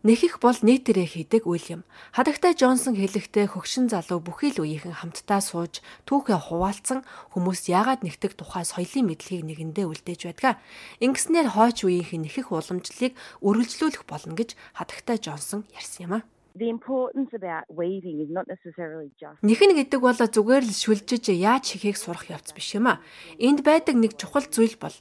[0.03, 1.81] Нэхих бол нийтээрээ хийдэг үйл юм.
[2.11, 8.35] Хадагтай Джонсон хэлэхдээ хөгшин залуу бүхий л үеийнхэн хамтдаа сууж түүхээ хуваалцсан хүмүүс яагаад нэгтгэх
[8.35, 10.59] тухай соёлын мэдлэгийг нэгэндээ үлдээж байдаг.
[10.99, 13.15] Ингэснээр хойч үеийнхэн нэхих уламжлалыг
[13.47, 16.32] үргэлжлүүлэх болно гэж хадагтай Джонсон ярьсан юм а.
[16.55, 21.65] The importance about weaving is not necessarily just Нэхэн гэдэг бол зүгээр л шүлжиж яаж
[21.73, 23.01] хийхийг сурах явц биш юм а.
[23.41, 24.93] Энд байдаг нэг чухал зүйл бол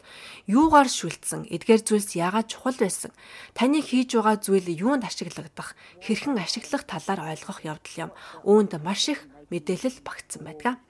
[0.48, 3.12] юугаар шүлдсэн, эдгээр зүйлс яагаад чухал байсан,
[3.52, 8.10] таны хийж байгаа зүйл юунд ашиглагдах, хэрхэн ашиглах талаар ойлгох явдал юм.
[8.48, 9.20] Үүнд маш их
[9.52, 10.80] мэдээлэл багтсан байдаг.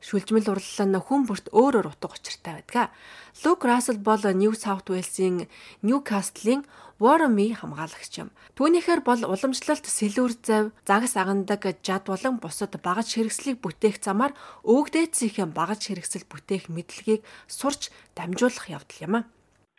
[0.00, 2.90] Шүлжмэл урлал нь хүн бүрт өөр өөр утга учиртай байдаг.
[3.44, 5.46] Лук Рассел бол Нью Саут Уэлсийн
[5.82, 6.62] Ньюкастлийн
[6.98, 8.34] Warren-ий хамгаалагч юм.
[8.58, 14.34] Түүнийхээр бол уламжлалт сэлүүр зав, загас агандаг жад болон бусад багаж хэрэгслийг бүтээх замаар
[14.66, 19.20] өвгдээцийнхээ багаж хэрэгсэл бүтээх мэдлэгийг сурч дамжуулах явдал юм а.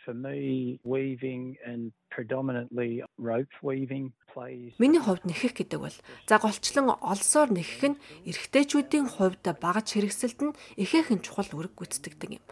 [0.00, 4.16] For me, weaving and predominantly rope weaving
[4.78, 5.96] Миний хувьд нэхэх гэдэг бол
[6.30, 12.44] загалчлан олсоор нэхэх нь эрэгтэйчүүдийн хувьд багаж хэрэгсэлд нь ихээхэн чухал үүрэг гүйцэтгэдэг юм.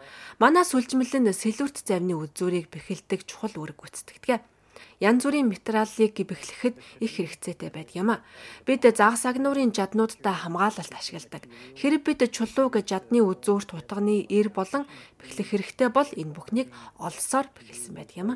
[0.43, 4.58] Манай сүлжмэл нь сэлүүрт завны үзүүрийг бэхэлдэг чухал үүрэг гүйцэтгэдэг
[4.99, 8.23] янз бүрийн материалыг бэхлэхэд их хэрэгцээтэй байдаг юм а.
[8.65, 11.47] Бид загас агнуурын жаднуудтай хамгаалалт ашигладаг.
[11.79, 14.85] Хэрэг бид чулууг жадны үзүүрт утганы эр болон
[15.19, 16.69] бэхлэх хэрэгтэй бол энэ бүхнийг
[17.01, 18.35] олсоор бэхэлсэн байдаг юм а.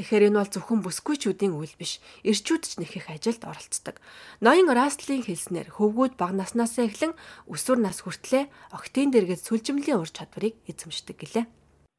[0.00, 2.00] Тэгэхээр энэ бол зөвхөн бүсгүйчүүдийн үйл биш.
[2.24, 4.00] Ирчүүд ч нэхэх ажилд оролцдог.
[4.40, 7.12] Ноён Растлын хэлснээр хөвгүүд бага наснаас эхлэн
[7.44, 11.44] өсвөр нас хүртлээр октийн дэргэд сүлжимлийн ур чадварыг эзэмшдэг гэлээ.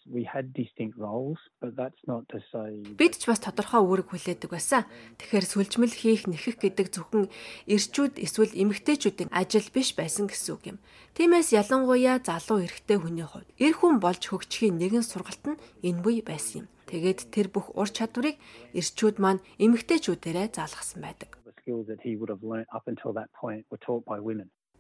[0.10, 4.50] We had distinct roles, but that's not to say Бид ч бас тодорхой үүрэг хүлээдэг
[4.50, 4.90] байсан.
[5.22, 7.30] Тэгэхээр сүлжмэл хийх нэхэх гэдэг зөвхөн
[7.70, 10.78] ирчүүд эсвэл эмэгтэйчүүдийн ажил биш байсан гэсэн үг юм.
[11.14, 16.26] Тиймээс ялангуяа залуу эрэгтэй хүний хувьд эр хүн болж хөгжихийн нэгэн сургалт нь энэ буй
[16.26, 16.68] байсан юм.
[16.92, 18.36] Тэгээд тэр бүх ур чадварыг
[18.76, 21.40] ирчүүд маань эмэгтэйчүүдээрээ заалгасан байдаг.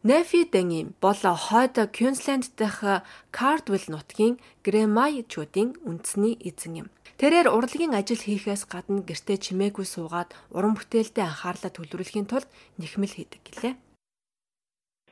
[0.03, 6.87] Нэфи Дэнги бол хойд Квинсленд дэх Кардвилл нутгийн Грэмайчүүдийн үндэсний эзэн юм.
[7.21, 12.49] Тэрээр урлагийн ажил хийхээс гадна гэртээ чимээгүй суугаад уран бүтээлдээ анхаарлаа төвлөрүүлэхийн тулд
[12.81, 13.73] нэхмэл хийдэг гэлээ.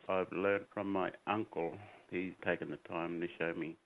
[0.09, 1.77] I've learned from my uncle.
[2.09, 3.77] He's taken the time to show me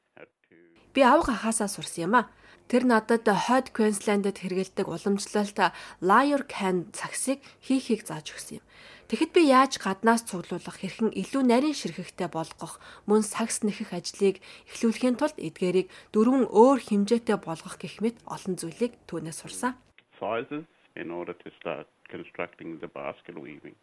[0.93, 2.29] Би авга хахаасаа сурсан юм а.
[2.71, 5.59] Тэр надад хойд Квинслендэд хэрэгэлдэг уламжлалт
[5.99, 8.65] Liar Can цагсыг хийхийг зааж өгсөн юм.
[9.11, 14.39] Тэгэхэд би яаж гаднаас цуглуулах хэрхэн илүү нарийн ширхэгтэй болгох мөн сагс нэхэх ажлыг
[14.71, 19.75] эхлүүлэхийн тулд эдгээрийг дөрвөн өөр хэмжээтэй болгох гэх мэт олон зүйлийг түүнээс сурсан.
[20.23, 23.75] sizes in order to start constructing the basket weaving.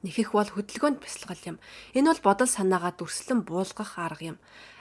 [0.00, 1.56] Нэхэх бол хөдөлгөөнд бясалгал юм.
[1.92, 4.38] Энэ бол бодол санаагаа дүрслэн буулгах арга юм.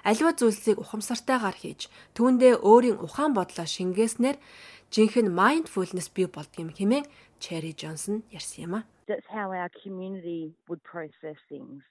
[0.08, 4.40] Аливаа зүйлсийг ухамсартайгаар хийж, түүндээ өөрийн ухаан бодлоо шингээснээр
[4.96, 7.06] жинхэнэ mindfulness бий болдгийм хэмээн
[7.44, 8.82] Cherry Johnson ярьсан юм а.
[9.12, 11.84] That's how our community would process things.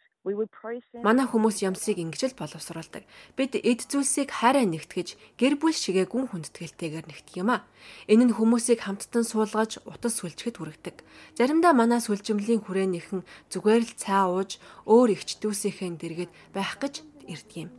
[1.07, 3.05] Манай хүмүүс ямсыг ингэж л боловсруулдаг.
[3.39, 7.65] Бид эд зүйлсийг хайраа нэгтгэж, гэр бүл шигээ гүн хүндэтгэлтэйгээр нэгтгэх юм а.
[8.11, 10.97] Энэ нь хүмүүсийг хамттан суулгаж, утас сүлжгэд хүргэдэг.
[11.39, 17.57] Заримдаа манай сүлжимлийн хүрээнийхэн зүгээр л цаа ууж, өөр ихч дүүсийнхэн дэргэд байх гэж ирдэг
[17.65, 17.71] юм.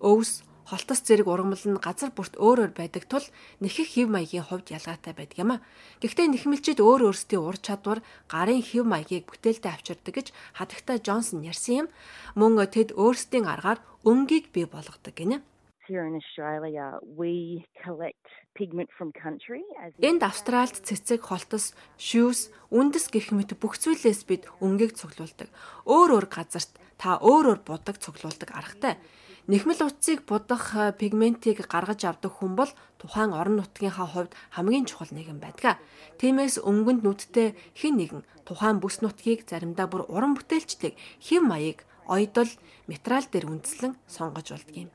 [0.00, 3.22] Өвс, холтос зэрэг ургамал нь газар бүрт өөр өөр байдаг тул
[3.62, 5.62] нэхэх хэв маягийн хувьд ялгаатай байдаг юм а.
[6.02, 10.28] Гэхдээ нэхмэлчид өөр өөрсдийн ур чадвар гарын хэв маягийг бүтээлдээ авчирдаг гэж
[10.58, 11.88] хадагтай Джонсон ярьсан юм.
[12.34, 15.40] Мөн тэд өөрсдийн аргаар өнгийг бий болгодог гинэ.
[15.86, 18.26] Here in Australia we collect
[18.58, 24.50] pigment from country as Энд Австральд цэцэг, холтос, шүүс, үндэс гэх мэт бүх зүйлээс бид
[24.58, 25.46] өнгийг цуглуулдаг.
[25.86, 28.98] Өөр өөр газарт та өөр өөр будаг цуглуулдаг аргатай.
[29.46, 32.66] Нэхмэл утсыг будах э, пигментийг гаргаж авдаг хүн бол
[32.98, 35.78] тухайн орон нутгийнхаа хувьд хамгийн чухал нэгэн байдаг.
[36.18, 42.50] Тиймээс өнгөнд нүдтэй хэн нэгэн тухайн бүс нутгийг заримдаа бүр уран бүтээлчдийг хэм маяг, ойдол,
[42.90, 44.90] материал дээр үндэслэн сонгож болдгийм.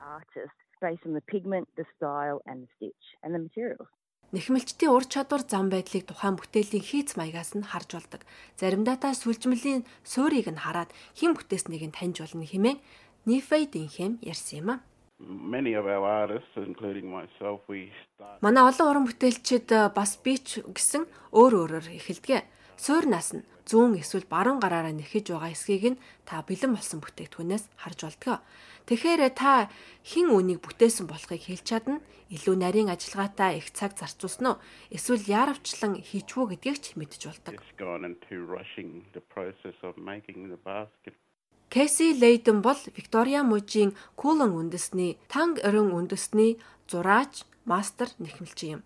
[4.32, 8.24] Нэхмэлчдийн ур чадвар зам байдлыг тухайн бүтээлийн хийц маягаас нь харж болдог.
[8.56, 10.88] Заримдаа та сүлжмэлийн суурийг нь хараад
[11.20, 12.80] хэн бүтээснийг нь таньж болно хэмээн
[13.26, 14.76] Нифэй Динхэм ярьсан юм а.
[15.22, 20.42] Many of our artists including myself we start Манай олон уран бүтээлчид э, бас би
[20.42, 22.42] ч гэсэн өөр өөрөөр эхэлдэг.
[22.82, 28.00] Суурнаас нь зүүн эсвэл баруун гараараа нэхэж байгаа эсхийг нь та бэлэн болсон бүтээгдэхүүнээс харж
[28.10, 28.38] болдгоо.
[28.90, 29.70] Тэгэхээр та
[30.02, 32.02] хэн үнийг бүтээсэн болохыг хэлж чадна.
[32.34, 34.62] Илүү нарийн ажиллагаатай их цаг зарцуулсан уу?
[34.90, 37.62] Эсвэл яаравчлан хийчвүү гэдгийг ч мэдж болдог.
[41.72, 46.60] Кэси Лейден бол Виктория мужийн Кулан үндэсний Танг өрөн үндэсний
[46.92, 48.82] зураач, мастер нэхмэлчин юм.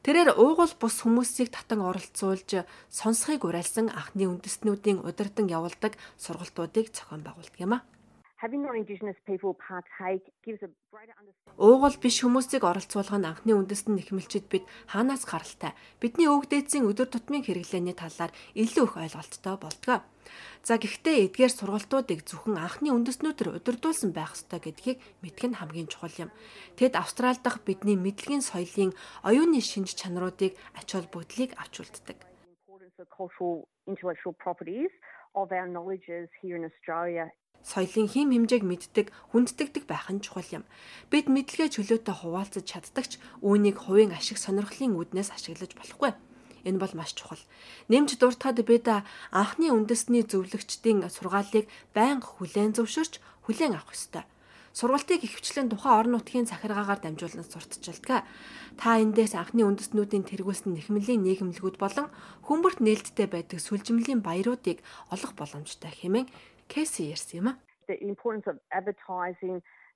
[0.00, 7.60] Тэрээр уугуул бус хүмүүсийг татан оролцуулж сонсхийг уриалсан анхны үндэстнүүдийн удирдан явуулдаг сургалтуудыг зохион байгуулдаг
[7.60, 7.84] юм а.
[11.60, 17.12] Уугуул биш хүмүүсийг оролцуулах нь анхны үндэстэн нэхмэлчид бид хаанаас гаралтай бидний өвөг дээдсийн өдөр
[17.12, 20.00] тутмын хэрэглээний талаар илүү их ойлголттой болдгоо.
[20.62, 26.14] За гэхдээ эдгээр сургалтуудыг зөвхөн анхны үндэстнүүдээр удирдуулсан байх ёстой гэдгийг мэдэх нь хамгийн чухал
[26.22, 26.30] юм.
[26.78, 28.94] Тэд Австрали дахь бидний мэдлэгийн соёлын
[29.26, 32.18] оюуны шинж чанаруудыг ач холбогдлыг авч үлддэг.
[33.86, 34.90] intellectual properties
[35.34, 37.26] of our knowledges here in Australia
[37.62, 40.64] соёлын хим хэмжээг мэддэг, хүнддэгдэг байх нь чухал юм.
[41.10, 46.10] Бид мэдлэгээ чөлөөтэй хуваалцаж чаддагч үүнийг хувийн ашиг сонирхлын үүднээс ашиглаж болохгүй.
[46.64, 47.42] Энэ бол маш чухал.
[47.90, 48.86] Нэмж дуртахад бид
[49.30, 54.24] анхны үндэсний зөвлөгчдийн сургаалыг байнга хүлээн зөвшөөрч хүлээн авах ёстой.
[54.72, 58.24] Сургалтыг ихэвчлэн тухайн орон нутгийн захиргаагаар дамжуулан сурталчилдаг.
[58.80, 62.08] Та эндээс анхны үндэстнүүдийн тэргүүлсэн нэхмэлийн нийгэмлэгүүд болон
[62.48, 64.80] хүмүүрт нээлттэй байдаг сүлжмэлийн баяруудыг
[65.12, 66.32] олох боломжтой хэмээн
[66.72, 67.60] Кэси ярьсан юм а.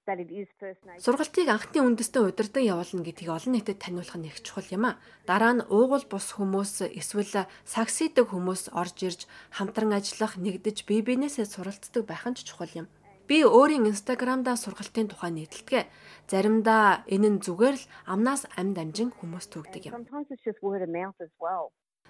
[0.06, 4.98] Сургалтыг анхны үндэстэн удирдан явуулна гэдгийг олон нийтэд таниулах нь их чухал юм а.
[5.26, 11.50] Дараа нь уугуул бус хүмүүс эсвэл сагсидаг хүмүүс орж ирж хамтран ажиллах, нэгдэж бие биенээсээ
[11.50, 12.86] суралцдаг байх нь ч чухал юм.
[13.26, 15.90] Би өөрийн инстаграмдаа сургалтын тухай нийтэлдэг.
[16.30, 20.06] Заримдаа энэ нь зүгээр л амнаас амьд амжин хүмүүс төгдөг юм.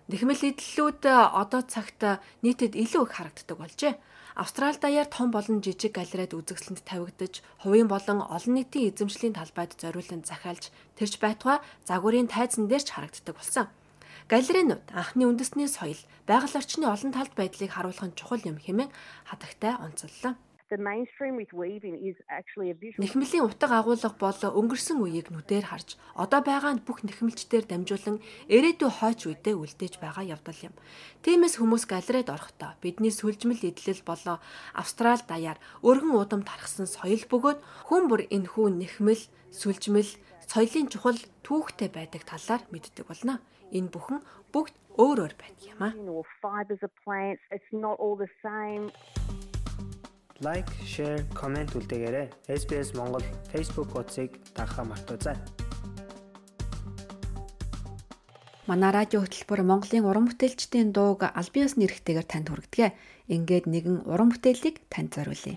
[0.07, 2.01] Нэхмэл идэллүүд одоо цагт
[2.45, 3.95] нийтэд илүү их харагддаг болжээ.
[4.37, 10.29] Австрали даяар том болон жижиг галерейд үзэсгэлэнт тавигдаж, хувийн болон олон нийтийн эзэмшлийн талбайд зориулан
[10.29, 10.69] захиалж,
[11.01, 13.67] тэрч байтугай загварын тайзан дээр ч харагддаг болсон.
[14.29, 15.97] Галерейнууд анхны үндэсний соёл,
[16.29, 18.93] байгаль орчны олон талт байдлыг харуулах чухал юм хэмээн
[19.25, 20.37] хатагтай онцоллоо.
[22.99, 28.19] Нэхмэлийн утга агуулга бол өнгөрсөн үеийг нүдээр харж, одоо байгаа бүх нэхмэлчдээр дамжуулан
[28.51, 30.75] ирээдүй хойч үедээ үлдээж байгаа явдал юм.
[31.23, 34.43] Тиймээс хүмүүс галерейд орохдоо бидний сүлжмэл идэлэл болоо
[34.75, 39.23] Австрал даяар өргөн удам тархсан соёл бөгөөд хүн бүр энэхүү нэхмэл,
[39.55, 40.11] сүлжмэл,
[40.51, 43.39] соёлын чухал түүхтэй байдаг талаар мэддэг болно.
[43.71, 44.19] Энэ бүхэн
[44.51, 45.93] бүгд өөр өөр байдаг юм аа.
[50.45, 52.29] Лайк, share, comment үлдээгээрэй.
[52.45, 55.33] SBS Монгол Facebook хуудсыг дагахаа мартаоцай.
[58.69, 62.93] Манай радио хөтөлбөр Монголын уран бүтээлчдийн дууг аль биесны эрхтэйгээр танд хүргэдэг.
[63.33, 65.57] Ингээд нэгэн уран бүтээлийг танд зориулъя.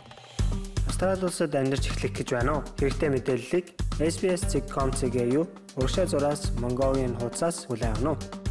[0.87, 2.67] Австрали улсад амьдарч эхлэх гэж байна уу?
[2.79, 3.65] Хэрэгтэй мэдээллийг
[3.99, 5.43] SBS.com.cg-ийн
[5.75, 8.48] урагшаа зураас Mongolian хуудасаас хүлээн авах нь.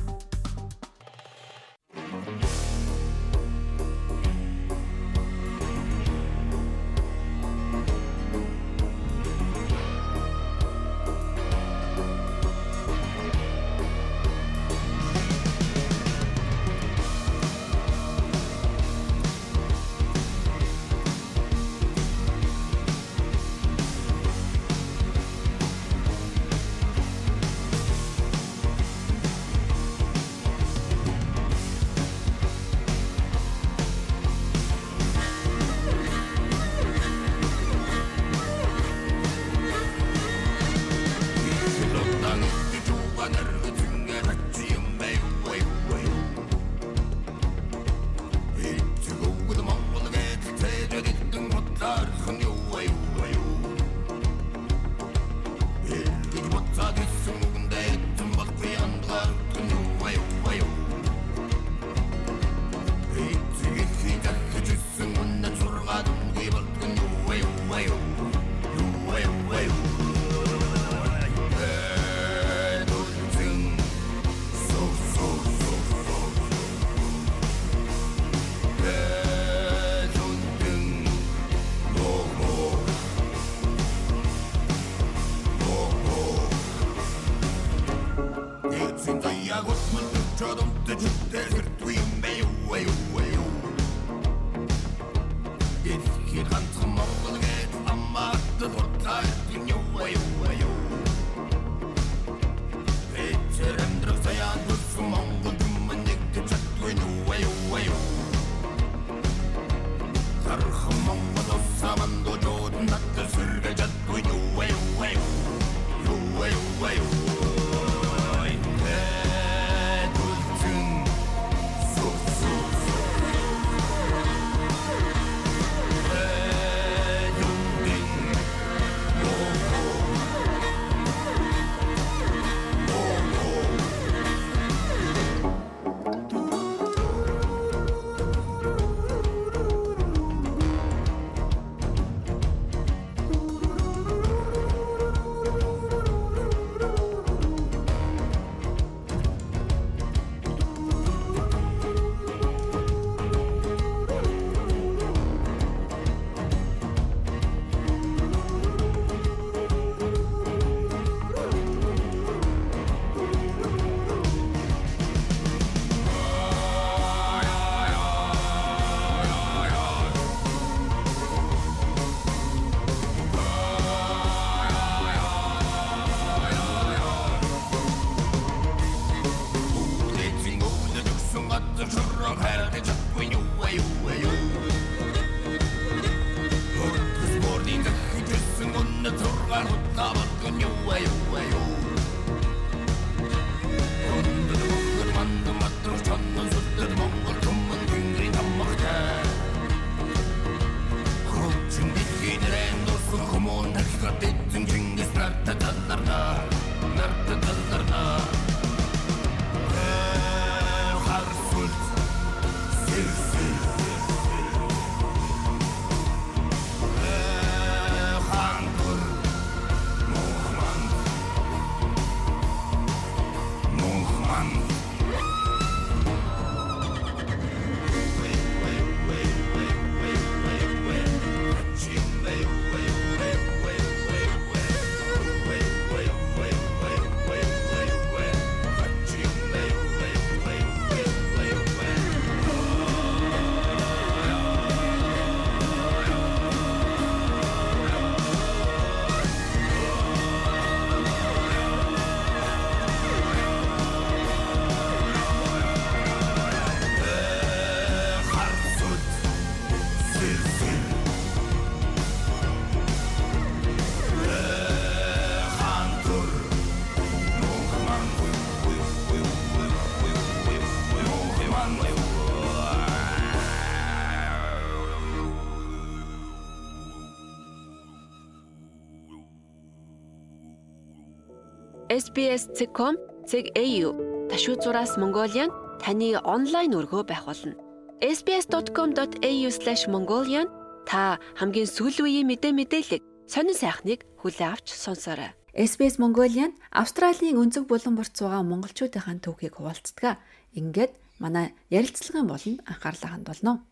[281.99, 282.95] SBS.com
[283.27, 283.91] ceg.au
[284.31, 285.51] ташуу зураас Mongolian
[285.83, 287.59] таны онлайн өргөө байх болно.
[287.99, 290.47] SBS.com.au/mongolian
[290.87, 295.35] Та хамгийн сүүлийн үеийн мэдээ мэдээлэл сонин сайхныг хүлээ авч сонсоорой.
[295.59, 300.23] SBS Mongolian Австралийн өнцөг булан борт суугаа монголчуудын түүхийг хуваалцдаг.
[300.55, 303.67] Ингээд манай ярилцлагын болонд анхаарлаа хандуулно.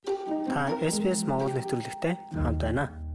[0.50, 3.05] Та SBS Монгол нэвтрүүлэгтэй хамт байна.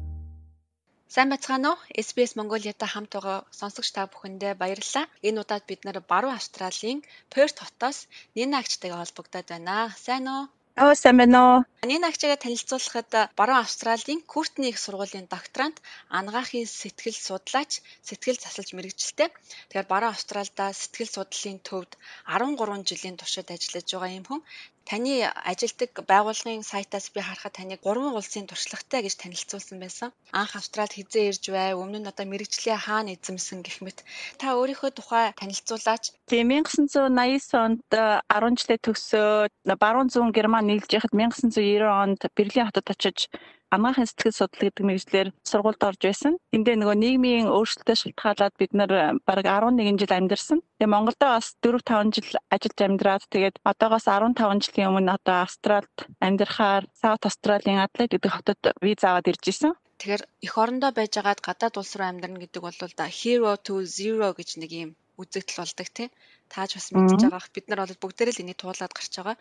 [1.14, 1.82] Сайн байцгаана уу?
[2.08, 5.06] SBS Mongolia-тай хамт байгаа сонсогч та бүхэндээ баярлалаа.
[5.28, 7.00] Энэ удаад бид нар Баруун Австралийн
[7.34, 7.98] Perth хотоос
[8.36, 9.76] Нина агчтайгаа холбогдоод байна.
[10.06, 10.44] Сайн уу?
[10.84, 11.60] Оо сайн байна уу?
[11.92, 15.78] Нина агчаагаа танилцуулахад Баруун Австралийн Куртны их сургуулийн докторант,
[16.18, 17.72] анагаахын сэтгэл судлаач,
[18.08, 19.30] сэтгэл засалж мэрэгчлээ.
[19.68, 21.92] Тэгэхээр Баруун Австралда сэтгэл судлалын төвд
[22.24, 24.42] 13 жилийн туршид ажиллаж байгаа юм хүн.
[24.90, 30.10] Таны ажилдаг байгууллагын сайтаас би харахад таныг 3 улсын туршлагатай гэж танилцуулсан байсан.
[30.34, 34.04] Анх Австралид хизээ ирж бай, өмнө нь одоо мэрэгчлээ хаана эзэмсэн гэх мэт.
[34.42, 36.04] Та өөрийнхөө тухай танилцуулаач.
[36.32, 39.54] Тийм 1989 онд 10 жилээ төгсөөд
[39.84, 43.30] баруун зүүн Герман нийлж яхад 1990 онд Берлин хотод очиж
[43.76, 46.34] амгаахын сэтгэл судлал гэдэг мэргэжлэр сургуульд орж байсан.
[46.56, 48.92] Эндээ нөгөө нийгмийн өөрчлөлтөд шалтгаалаад бид нар
[49.28, 50.60] бараг 11 жил амьдарсан.
[50.80, 55.96] Тэгээ Монголдо бас 4 5 жил ажиллаж амьдраад тэгээд одоогоос 15 жилийн өмнө одоо Австралид
[56.20, 59.74] амьдрахаар Саут Австралийн Адлайд гэдэг хотод виз аваад ирж исэн.
[60.00, 64.50] Тэгэхээр эх орондоо байжгаад гадаад улс руу амьдрна гэдэг бол да hero to zero гэж
[64.62, 64.92] нэг юм
[65.22, 66.08] үзэгдэл болдог тий
[66.54, 69.36] тааж бас мэдж байгаах бид нар бол бүгдээрээ л энийг туулаад гарч байгаа.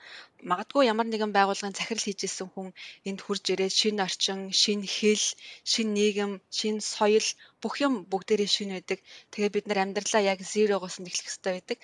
[0.51, 2.69] Магадгүй ямар нэгэн байгууллагын захирал хийж исэн хүн
[3.09, 5.27] энд хурж ирээд шинэ орчин, шинэ хэл,
[5.73, 7.29] шинэ нийгэм, шинэ соёл
[7.63, 8.99] бүх юм бүгдээрээ шинэ байдаг.
[9.33, 11.79] Тэгээ бид нар амьдралаа яг зерогоос нь эхлэх хэрэгтэй байдаг.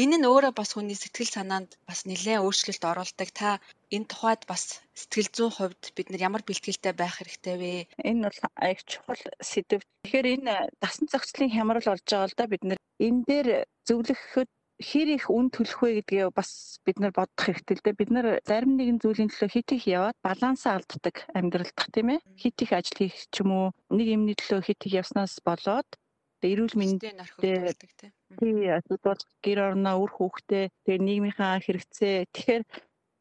[0.00, 3.28] Энэ нь өөрөө бас хүний сэтгэл санаанд бас нэлээд өөрчлөлт оруулдаг.
[3.40, 3.48] Та
[3.94, 4.62] энэ тухайд бас
[5.00, 7.72] сэтгэл зүйн хувьд бид нар ямар бэлтгэлтэй байх хэрэгтэй вэ?
[8.08, 9.80] Энэ бол аяг чухал сэдв.
[10.04, 13.48] Тэгэхээр энэ дасан зохицлын хямрал болж байгаа л да бид нар энэ дээр
[13.86, 17.98] зөвлөхөд хэр их үн төлөх вэ гэдгээ бас бид нар бодох хэрэгтэй л дээ.
[17.98, 22.20] Бид нар зарим нэгэн зүйлийн төлөө хит их яваад балансаа алддаг амьдралдах тийм ээ.
[22.38, 25.88] Хит их ажил хийх ч юм уу нэг юмны төлөө хит их явснаас болоод
[26.46, 27.18] эрүүл мэндэд
[28.38, 32.62] тий асуудал гэр орноо үр хүүхдээ тэгээ нийгмийнхаа хэрэгцээ тэгэхээр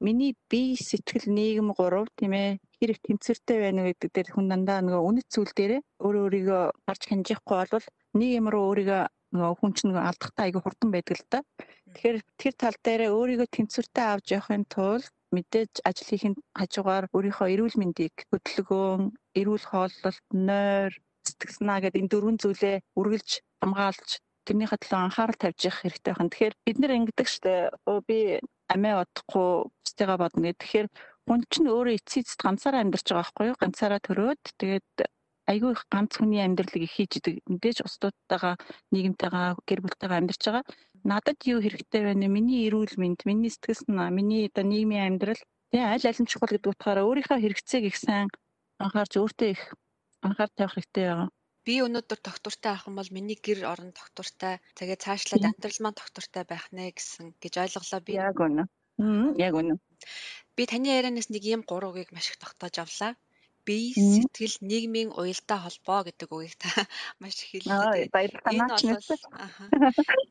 [0.06, 4.86] миний бие сэтгэл нийгэм гурав тийм ээ хэр их тэнцвэртэй байна гэдэг дээр хүн дандаа
[4.86, 9.02] нөгөө үнэт зүйл дээрээ өөрөө өөрийгөө гарч хянжихгүй бол нэг юм руу өөрийгөө
[9.34, 11.40] нөгөө хүн чинь нөгөө алдахтаа айгүй хурдан байдаг л да.
[11.94, 17.76] Тэгэхээр тэр тал дээрээ өөрийгөө тэнцвэртэй авч явахын тулд мэдээж ажил хийхин хажуугаар өөрийнхөө эрүүл
[17.80, 19.04] мэндийг хөдөлгөөн,
[19.40, 20.94] эрүүл хооллолт, нойр,
[21.28, 24.10] сэтгэл санаа гэдэг энэ дөрвөн зүйлээ үргэлж хамгаалж
[24.48, 26.32] тэрнийхээ төлөө анхаарал тавьж явах хэрэгтэй байна.
[26.32, 27.54] Тэгэхээр бид нэр ингэдэг штэ
[28.08, 28.20] би
[28.72, 30.60] амиа удахгүй бусдыгаа бодно гэх.
[30.64, 30.88] Тэгэхээр
[31.28, 33.60] хүн чинь өөрөө эцсийн эцэд ганцаараа амьдарч байгаа байхгүй юу?
[33.60, 34.90] Ганцаараа төрөөд тэгээд
[35.48, 37.36] айгүй их ганц хүний амьдралыг их хийж идэг.
[37.48, 38.56] Мэдээж устдуудтайгаа,
[38.92, 40.66] нийгэмтэйгээ, гэр бүлтэйгээ амьдарч байгаа.
[41.08, 42.14] Надад юу хэрэгтэй вэ?
[42.28, 45.42] Миний эрүүл мэнд, миний сэтгэл санаа, миний одоо нийгмийн амьдрал
[45.72, 48.28] тий аль аль нь чухал гэдэг утгаараа өөрийнхөө хэрэгцээг их сайн
[48.84, 49.62] анхаарч өөртөө их
[50.26, 51.30] анхаар тавих хэрэгтэй байгаа.
[51.68, 56.44] Би өнөөдөр доктортай авах юм бол миний гэр орон доктортай, тэгээ цаашлаад амьдрал маань доктортай
[56.48, 58.14] байх нэ гэсэн гэж ойлголоо би.
[58.16, 58.64] Яг үнэ.
[59.36, 59.76] Яг үнэ.
[60.56, 63.12] Би таны ярианаас нэг юм гурвыг маш их тогтоож авлаа
[63.68, 66.72] бие сэтгэл нийгмийн уялдаа холбоо гэдэг үгийг та
[67.22, 68.08] маш их хэллээ.
[68.16, 68.32] Бол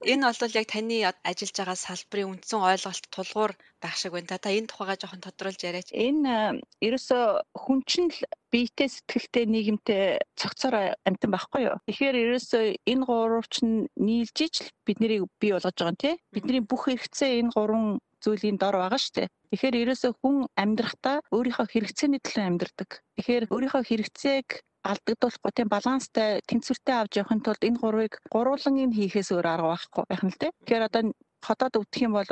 [0.08, 0.96] энэ бол яг таны
[1.30, 4.40] ажиллаж байгаа салбарын үндсэн ойлголт тулгуур байх шиг байна.
[4.40, 5.92] Та энэ тухайгаа жоохон тодруулж яриач.
[5.92, 7.18] Энэ ерөөсө
[7.52, 11.76] хүн чинь л биетэй сэтгэлтэй нийгэмтэй цогцоор амтан байхгүй юу.
[11.84, 16.14] Тэгэхээр ерөөсөө энэ гурав чинь нийлж ижил бид нарыг бий болгож байгаа юм тий.
[16.32, 19.28] Бидний бүх хэрэгцээ энэ гурван зүйлийн дор байгаа шүү дээ.
[19.54, 22.90] Тэгэхээр ерөөсөө хүн амьдрахдаа өөрийнхөө хэрэгцээний төлөө амьдрдаг.
[23.14, 24.48] Тэгэхээр өөрийнхөө хэрэгцээг
[24.90, 30.22] алдагдуулахгүй тийм баланстай тэнцвэртэй авч явахын тулд энэ гурвыг гурвуулангийн хийхээс өөр арга байхгүй байх
[30.22, 30.52] нь л дээ.
[30.62, 31.02] Тэгэхээр одоо
[31.46, 32.30] хотод өвдөх юм бол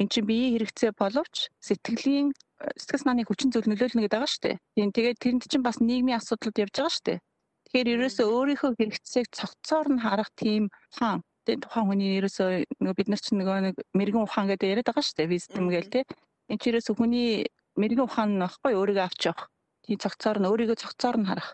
[0.00, 1.36] эн чинь биеийн хэрэгцээ боловч
[1.66, 2.28] сэтгэлийн
[2.80, 4.56] сэтгэл санааны хүчин зүйл нөлөөлнө гэдэг байгаа шүү дээ.
[4.76, 7.18] Тийм тэгээд тэрэнд чинь бас нийгмийн асуудлууд явж байгаа шүү дээ.
[7.64, 10.64] Тэгэхээр ерөөсөө өөрийнхөө хэрэгцээг цогцоор нь харах тийм
[10.96, 12.50] хаан тийм тухайн хүний ерөөсөө
[12.82, 15.92] нөгөө бид нар чинь нөгөө нэг мэрэгэн ухаан гэдэг яриад байгаа шүү дээ wisdom гээл
[15.94, 16.06] тийм
[16.50, 17.28] энэ ч ерөөсөө хүний
[17.80, 19.46] мэрэгэн ухаан нь баггүй өөрийгөө авч явах
[19.86, 21.50] тийм цогцоор нь өөрийгөө цогцоор нь харах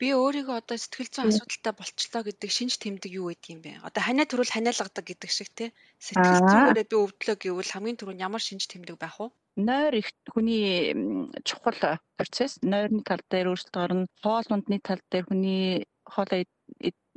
[0.00, 3.72] би өөрийгөө одоо сэтгэл зүйн асуудалтай болчлоо гэдэг шинж тэмдэг юу гэдэг юм бэ?
[3.86, 5.70] Одоо ханаа төрүүл ханаалгадаг гэдэг шиг тий.
[6.02, 9.30] Сэтгэл зүгээрээ би өвдлөө гэвэл хамгийн түрүүнд ямар шинж тэмдэг байх вэ?
[9.62, 10.90] Нойр их хүний
[11.46, 11.78] чухал
[12.18, 12.58] процесс.
[12.66, 14.10] Нойрны тал дээр өөрчлөлт орно.
[14.24, 16.42] Хоол ундны тал дээр хүний хоолоо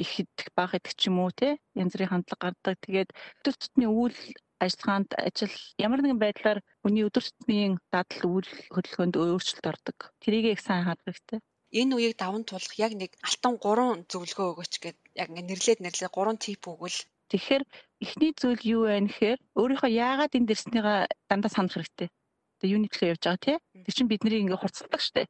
[0.03, 2.75] их идэх бага идэх ч юм уу те янз бүрийн хандлага гардаг.
[2.83, 3.09] Тэгээд
[3.41, 4.19] өдөр тутмын үйл
[4.63, 9.97] ажиллагаанд ажил ямар нэгэн байдлаар хүний өдөр тутмын дадал үйл хөдөлгөөнд өөрчлөлт ордог.
[10.23, 11.39] Тэрийг их сайн харах хэрэгтэй.
[11.79, 16.09] Энэ үеийг даван туулах яг нэг алтан гурван зөвлөгөө өгөөч гэд яг ингэ нэрлээд нэрлээ
[16.13, 17.63] гурван тип өгвөл Тэгэхээр
[18.05, 22.09] эхний зүйл юу вэ гэхээр өөрийнхөө яагаад энд ирснийгаа дандаа санах хэрэгтэй.
[22.55, 23.57] Одоо юнитлээ явж байгаа тий.
[23.85, 25.27] Тэр чинь бидний ингээ хурцлдаг штэ.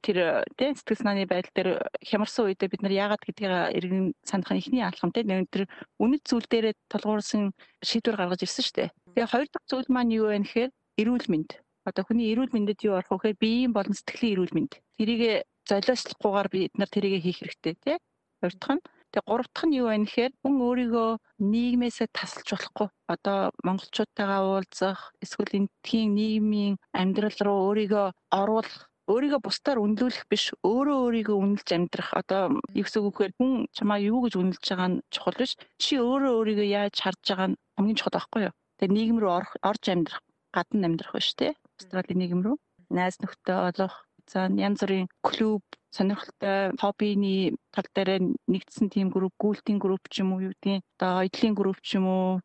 [0.00, 4.84] Тэр тий сэтгэл санааны байдал дээр хямарсан үедээ бид нар яагаад гэдгийг иргэн санахын ихний
[4.84, 5.24] алхам тий.
[5.24, 5.68] Тэр
[6.00, 7.52] үнэт зүйл дээрээ толгуурсан
[7.84, 8.92] шийдвэр гаргаж ирсэн штэ.
[9.12, 11.50] Тэгээ хоёр дахь зүйл маань юу вэ гэхээр эрүүл мэнд.
[11.84, 14.72] Одоо хүний эрүүл мэндэд юу орох вэ гэхээр биеийн болон сэтгэлийн эрүүл мэнд.
[14.96, 17.96] Тэрийг золиослохгүйгээр бид нар тэрийг хийх хэрэгтэй тий.
[18.40, 18.84] Хоёр дахь нь
[19.14, 22.88] Тэгээ гурав дахь нь юу вэ гэхээр хүн өөрийгөө нийгмээсээ тасалж болохгүй.
[23.14, 30.98] Одоо монголчуудтайгаа уулзах, эсвэл энтхийн нийгмийн амьдрал руу өөрийгөө оруулах өөрийгөө бусдаар үнэлүүлэх биш өөрөө
[31.06, 32.10] өөрийгөө үнэлж амьдрах.
[32.20, 32.42] Одоо
[32.74, 35.52] юу гэсэн үг вэхээр хүн чамаа юу гэж үнэлж байгаа нь чухал биш.
[35.78, 38.54] Чи өөрөө өөрийгөө яаж харж байгаа нь хамгийн чухал байхгүй юу?
[38.82, 40.20] Тэгээ нийгэм рүү орж амьдрах
[40.56, 42.56] гадна амьдрах биш те австралийн нийгэм рүү
[42.96, 43.94] найз нөхдөд олох
[44.32, 45.62] За янз бүрийн клуб
[45.94, 48.10] сонирхолтой хоббиний тал дээр
[48.52, 52.06] нэгдсэн тийм групп, гүйлтийн групп ч юм уу юу гэдгийг одоо эдлийн групп ч юм
[52.08, 52.40] уу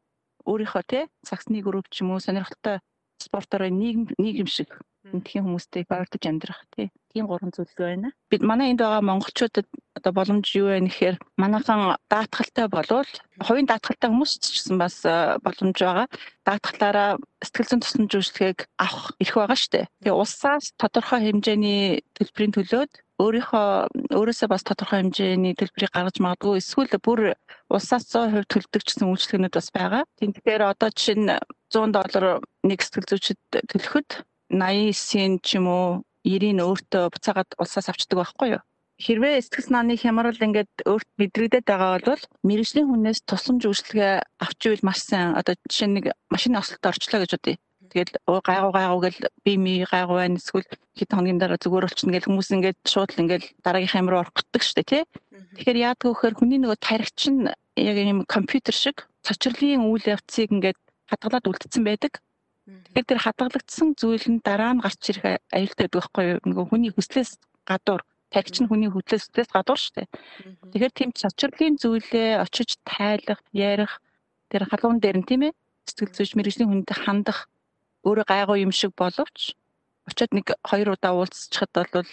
[0.46, 2.78] өөрийнхөө тий цагсны групп ч юм уу сонирхолтой
[3.18, 4.70] спортоор нийгэм нийгэм шиг
[5.08, 8.12] энтхийн хүмүүстэй ойртож амьдрах тийм гурван зүйл байна.
[8.30, 13.10] Бид манай энд байгаа монголчуудад одоо боломж юу вэ гэхээр манайхан даатгалтай болвол
[13.42, 15.02] хувийн даатгалтай хүмүүс ч гэсэн бас
[15.42, 16.08] боломж байгаа.
[16.46, 19.86] Даатгалаараа сэтгэл зүйн тусламж үйлчлэгийг авах эрх байгаа шүү дээ.
[20.04, 23.68] Тэгээ улсаас тодорхой хэмжээний төлбөрийн төлөөд өөрийнхөө
[24.16, 27.20] өөрөөсөө бас тодорхой хэмжээний төлбөрийг гаргаж магадгүй эсвэл бүр
[27.68, 30.04] улсаас 100% төлдөг гэсэн үйлчлэгнүүд бас байгаа.
[30.24, 31.28] Тэгэхээр одоо жишээ нь
[31.68, 33.40] 100 доллар нэг сэтгэл зүйчэд
[33.70, 34.10] төлөхөд
[34.50, 35.88] 89-ийн ч юм уу
[36.26, 38.64] 90-ийн өөртөө буцаагаад улсаас авчдаг байхгүй юу?
[39.00, 44.84] Хэрвээ сэтгэл санааны хямрал ингээд өөрт мэдрэгдээд байгаа бол мэрэгжлийн хүнээс тусламж үйлчлэгээ авч ивэл
[44.84, 45.40] маш сайн.
[45.40, 47.56] Одоо жишээ нэг машины ослолтод орчлоо гэж бодъё.
[47.90, 50.68] Тэгэл гайгуу гайгуу гэл би ми гайгуу байна эсвэл
[51.00, 54.64] хэд хоногийн дараа зүгээр болчихно гэл хүмүүс ингээд шууд л ингээд дараагийнхаа амир орох гэдэг
[54.68, 55.04] штэ тий.
[55.56, 57.48] Тэгэхээр яадаг вэхээр хүний нөгөө таригч нь
[57.80, 60.80] яг юм компьютер шиг цочрлын үйл явцыг ингээд
[61.10, 62.22] хадгалаад үлдсэн байдаг.
[62.70, 66.40] Тэгэхээр тэр хадгалагдсан зүйл нь дараа нь гарч ирэх аюултай байдаг байхгүй юу?
[66.50, 67.32] Нөгөө хүний хүслээс
[67.70, 70.08] гадуур тархич нь хүний хөдлөөс гадуур шүү дээ.
[70.74, 74.02] Тэгэхээр тийм чавчрлын зүйлээ очиж тайлах, ярих
[74.50, 75.54] тэр халуун дээр нь тийм ээ
[75.90, 77.50] сэтгэл зүйч мэрэгжлийн хүнтэй хандах
[78.06, 79.58] өөрөө гайгүй юм шиг боловч
[80.10, 82.06] очиод нэг хоёр удаа уулзчихад бол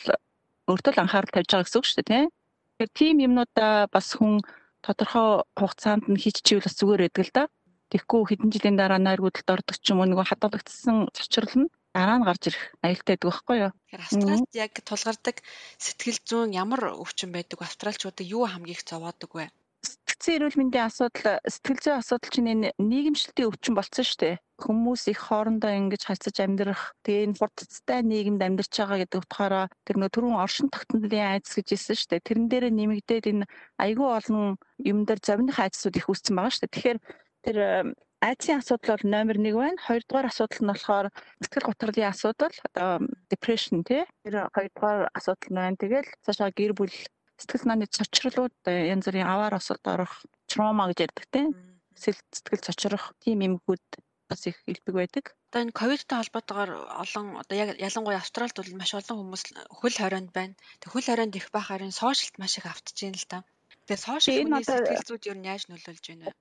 [0.73, 2.29] өөртөө л анхаарал тавьж байгаа гэсэн үг дээ тийм.
[2.77, 4.41] Тэгэхээр тийм юмнуудаа бас хүн
[4.85, 5.29] тодорхой
[5.59, 7.45] хугацаанд нь хийчихвэл бас зүгээр байдаг л да.
[7.91, 12.27] Тэгэхгүй хэдэн жилийн дараа найргуудад ордог ч юм уу нөгөө хадгалагдсан цочрол нь дараа нь
[12.29, 13.73] гарч ирэх аюултай байдаг байхгүй юу?
[13.73, 15.37] Тэгэхээр Австралид яг тулгардаг
[15.81, 17.65] сэтгэл зүйн ямар өвчин байдаг вэ?
[17.65, 19.49] Австралчуудыг юу хамгийн их зовоодог вэ?
[19.87, 24.37] Сэтгцэн эрүүл мэндийн асуудал, сэтгэл зүйн асуудал чинь энэ нийгэмшилтийн өвчин болсон шүү дээ.
[24.57, 29.97] Хүмүүс их хоорондоо ингэж харьцаж амьдрах, тэгээ энэ хурдцтай нийгэмд амьдарч байгаа гэдэг утгаараа тэр
[30.01, 32.27] нөө түрүүн оршин тогтнолын айдас гэж хэлсэн шүү дээ.
[32.27, 33.45] Тэрэн дээр нэмэгдээд энэ
[33.85, 36.73] айгүй олон юм дээр зовних айдсууд их үүссэн байгаа шүү дээ.
[36.73, 36.99] Тэгэхээр
[37.47, 37.95] тэр
[38.27, 39.79] айдсын асуудал бол номер 1 байна.
[39.87, 41.07] Хоёрдугаар асуудал нь болохоор
[41.43, 42.91] сэтгэл гутралын асуудал, одоо
[43.31, 44.03] depression тий.
[44.27, 45.79] Тэр хоёрдугаар асуудал нь байна.
[45.79, 46.95] Тэгэл цаашаа гэр бүл
[47.39, 50.15] сэтгэл санааны цочрлууд янз бүрийн аваар осолд орох,
[50.51, 51.47] trauma гэж ярьдаг тий.
[51.95, 53.87] Сэтгэл цочрох тийм эмгүүд
[54.29, 55.25] бас их илбэг байдаг.
[55.53, 56.71] Одоо энэ ковидтай холбоотойгоор
[57.03, 60.59] олон одоо яг ялангуяа Австралид бол маш олон хүмүүс хөл хорионд байна.
[60.83, 63.39] Тэг хөл хорионд их бахаар энэ сошиалт маш их автж байна л да.
[63.87, 66.33] Тэгээ сошиал хүний сэтгэл зүйд юу яаж нөлөөлж байна вэ?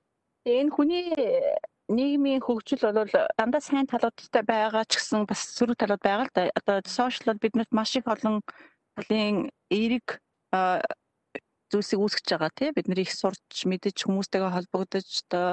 [0.46, 1.10] Энэ хүний
[1.89, 6.50] нийгмийн хөгжил бол дандаа сайн талуудтай байгаа ч гэсэн бас сөрөг талууд байгаа л да.
[6.54, 8.46] Одоо сошиал бол биднэрт маш их олон
[8.93, 10.22] талын эерэг
[11.70, 15.48] зүйлсийг үүсгэж байгаа тий бид нар их сурч мэдэж хүмүүстэйгээ холбогдож одоо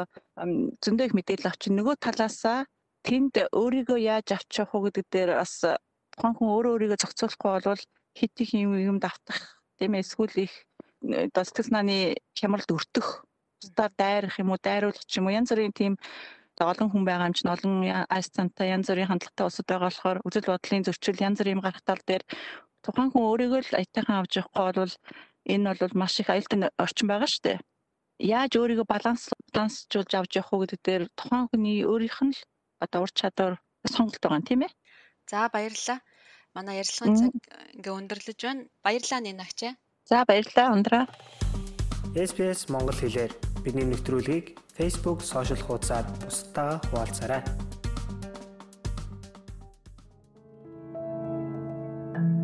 [0.84, 2.68] зөндөө их мэдээлэл авч нөгөө талаасаа
[3.01, 5.64] тэнд өөрийгөө яаж авч явах уу гэдэг дээр бас
[6.12, 7.82] тухайн хүн өөрөө өөрийгөө зохицуулахгүй бол
[8.12, 10.55] хит их юм юмд автах тийм эсвэл их
[11.03, 13.24] сэтгэл санааны хямралд өртөх
[13.62, 15.94] бусдаар дайрах юм уу, дайруулах ч юм уу янз бүрийн тийм
[16.60, 17.74] олон хүн байгаа юм чинь олон
[18.10, 22.02] айс цантай янз бүрийн хандлагатай улсууд байгаа болохоор үзэл бодлын зөрчил янз бүрийн гарах тал
[22.06, 22.22] дээр
[22.84, 24.94] тухайн хүн өөрийгөө л аятайхан авч явахгүй бол
[25.52, 27.58] энэ бол маш их аюултай орчин байгаа шүү дээ.
[28.22, 29.22] Яаж өөрийгөө баланс
[29.54, 32.40] балансжуулж авч явах уу гэдэг дээр тухайн хүний өөрийнх нь л
[32.84, 33.54] одоо ур чадвар
[33.94, 34.72] сонголт байгаа юм тийм ээ.
[35.30, 35.98] За баярлалаа.
[36.54, 37.32] Манай ярилцлагын цаг
[37.76, 38.68] ингээ өндөрлөж байна.
[38.84, 39.72] Баярлалаа Нинагчаа.
[40.10, 41.04] За баярлалаа ундраа.
[42.12, 43.32] SPS Монгол хэлээр
[43.64, 47.40] Бидний нэвтрүүлгийг Facebook сошиал хуудасаар бусдаа хуваалцаарай.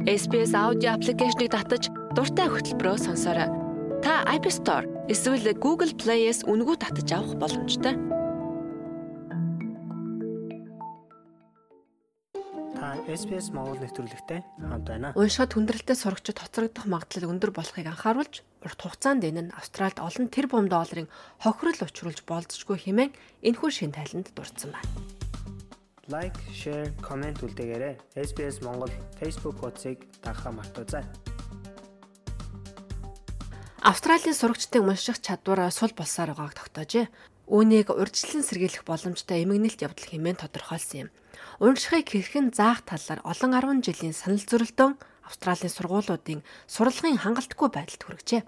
[0.08, 3.52] SBS аудио аппликейшнийг татаж дуртай хөтөлбөрөөр сонсоорой.
[4.00, 8.17] Та App Store эсвэл Google Play-с үнэгүй татаж авах боломжтой.
[13.08, 15.16] SPS Монгол нэвтрүүлэгтэй хамт байна.
[15.16, 20.68] Уншихад хүндрэлтэй сурагчид хоцрогдох магадлал өндөр болохыг анхааруулж, урт хугацаанд энэ нь Австральд олон тэрбум
[20.68, 21.08] долларын
[21.40, 23.16] хохирол учруулж болзошгүй хэмээн
[23.48, 24.92] энэхүү шин тайланд дурдсан байна.
[26.12, 27.96] Лайк, share, comment үлдээгээрэй.
[28.12, 31.08] SBS Монгол Facebook хуудсыг дагахаа мартаоцай.
[33.80, 37.08] Австралийн сурагчдын унших чадвар сул болсоор байгааг тогтоожээ.
[37.48, 41.10] Үүнийг урьдчилан сэргийлэх боломжтой эмгэнэлт явдал хэмээн тодорхойлсон юм.
[41.58, 44.94] Уншихыг хэрхэн заах талаар олон 10 жилийн санал зөрөлдөөн
[45.26, 48.42] Австралийн сургуулиудын сурлагын хангалтгүй байдалд хүргэжээ.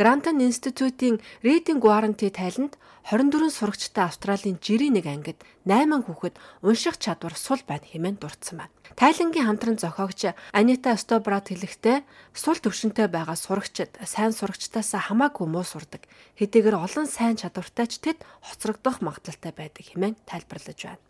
[0.00, 5.36] Грантон институтийн Reading Guarantee тайланд 24 сурагчтай Австралийн жирийн нэг ангид
[5.68, 8.79] 8 хүүхэд унших чадвар сул байна хэмээн дурдсан байна.
[8.98, 12.02] Тайлангийн хамтран зохиогч Анита Стобрат хэлэхдээ
[12.34, 16.06] сул төвшөнтэй байгаа сурагчид сайн сурагчдаас хамаагүй муу сурдаг.
[16.38, 21.02] Хэдийгээр олон сайн чадвартай ч тэд хоцрогдох магадлалтай байдаг хэмээн тайлбарлаж байна.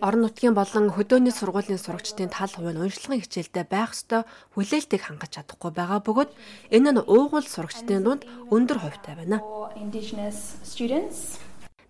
[0.00, 4.24] Орон нутгийн болон хөдөөний сургуулийн сурагчдын тал хувь нь уншлагын хичээлдээ байх ёстой
[4.56, 6.30] хүлээлтийг хангаж чадахгүй байгаа бөгөөд
[6.72, 9.44] энэ нь уугуул сурагчдын дунд өндөр хувьтай байна.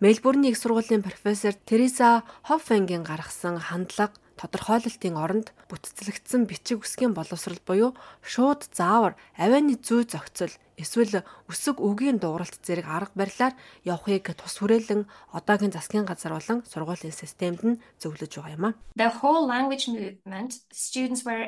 [0.00, 7.92] Мельбурний их сургуулийн профессор Тереса Хоффенгийн гаргасан хандлага тодорхойлолтын оронд бүтцлэгдсэн бичиг үсгийн боловсрал буюу
[8.24, 11.20] шууд заавар авианы зүй зохицол эсвэл
[11.52, 15.04] өсөг үгийн дууралт зэрэг арга барилаар явахыг тус хүрээлэн
[15.36, 18.76] одоогийн засгийн газар болон сургуулийн системд нь зөвлөж байгаа юм а.
[18.96, 21.44] The whole language movement students were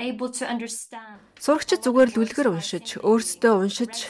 [0.00, 1.20] able to understand.
[1.36, 4.08] Сурагчид зүгээр л үлгэр уншиж, өөрсдөө уншиж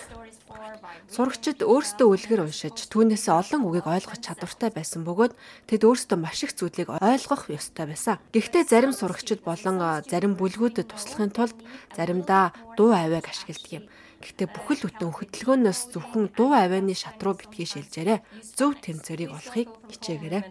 [1.10, 5.32] Сурагчид өөрсдөө үлгэр уншиж түүнээс олон үгийг ойлгох чадвартай байсан бөгөөд
[5.68, 8.18] тэд өөрсдөө маш их зүйлийг ойлгох ёстой байсан.
[8.34, 11.58] Гэхдээ зарим сурагчид болон зарим бүлгүүдэд туслахын тулд
[11.94, 13.84] заримдаа дуу авиаг ашигладаг юм.
[14.24, 18.24] Гэхдээ бүхэл бүтэн хөдөлгөөнөөс зөвхөн дуу авианы шат руу битгий шилжээрэй.
[18.56, 20.42] Зөв тэмцээрийг олохыг хичээгээрэй.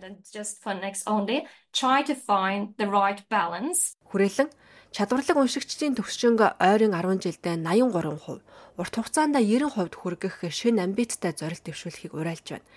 [4.13, 4.49] Хүрээлэн
[4.93, 8.45] Чадварлаг уншигчдын төвшинг ойрын 10 жилдээ 83%,
[8.78, 12.67] урт хугацаанд 90% хүргэх шинэ амбицтай зорилт дэвшүүлэхийг уриалж байна.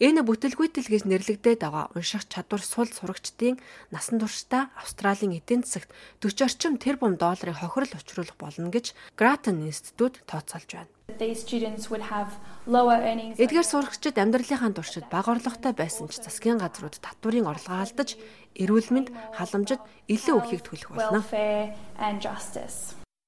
[0.00, 3.60] Энэ бүтэлгүйтэл гэж нэрлэгдээд байгаа унших чадвар сул сурагчдын
[3.92, 5.92] насан туршдаа Австралийн эдийн засагт
[6.24, 10.88] 40 орчим тэрбум долларын хохирол учруулах болно гэж Grattan институт тооцоолж байна.
[13.36, 18.16] Эдгээр сурагчид амьдралынхаа туршид бага орлоготой байсан ч засгийн газрууд татварын орлогоо алдаж
[18.56, 21.20] эрүүл мэнд халамжид илүү өгөхийг төлөх болно.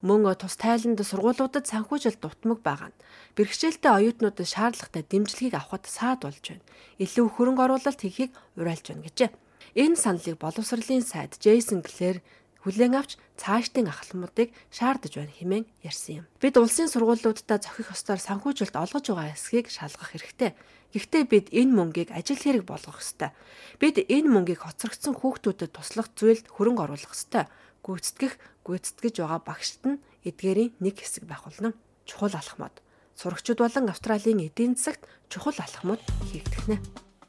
[0.03, 2.99] Мөн тус тайланд сургуулиудад санхүүжил дутмаг байгаа нь
[3.39, 6.67] бэрхшээлтэй оюутнуудад шаардлагатай дэмжлэгийг авахд саад болж байна.
[6.99, 9.31] Илүү хөрөнгө оруулалт хийхийг уриалж байна гэжээ.
[9.79, 12.19] Энэ саналыг боловсролын сайд Джейсон Клэр
[12.67, 16.25] хүлээн авч цаашдын ахламуудыг шаардаж байна хэмээн ярьсан юм.
[16.43, 20.51] Бид улсын сургуулиудаа зохих ёстоор санхүүжилт олгож байгаа эсхийг шалгах хэрэгтэй.
[20.95, 23.31] Гэхдээ бид энэ мөнгийг ажил хэрэг болгох ёстой.
[23.79, 27.47] Бид энэ мөнгийг хоцрогдсон хүүхдүүдэд туслах зүйлд хөрөнгө оруулах ёстой.
[27.83, 31.75] Гүйцэтгэх, гүйцэтгэж байгаа багшд нь эдгээрийн нэг хэсэг байх болно.
[32.07, 32.75] Чухал алхмууд.
[33.15, 36.01] Сурагчид болон Австралийн эдийн засагт чухал алхмууд
[36.31, 36.77] хийгдэх нэ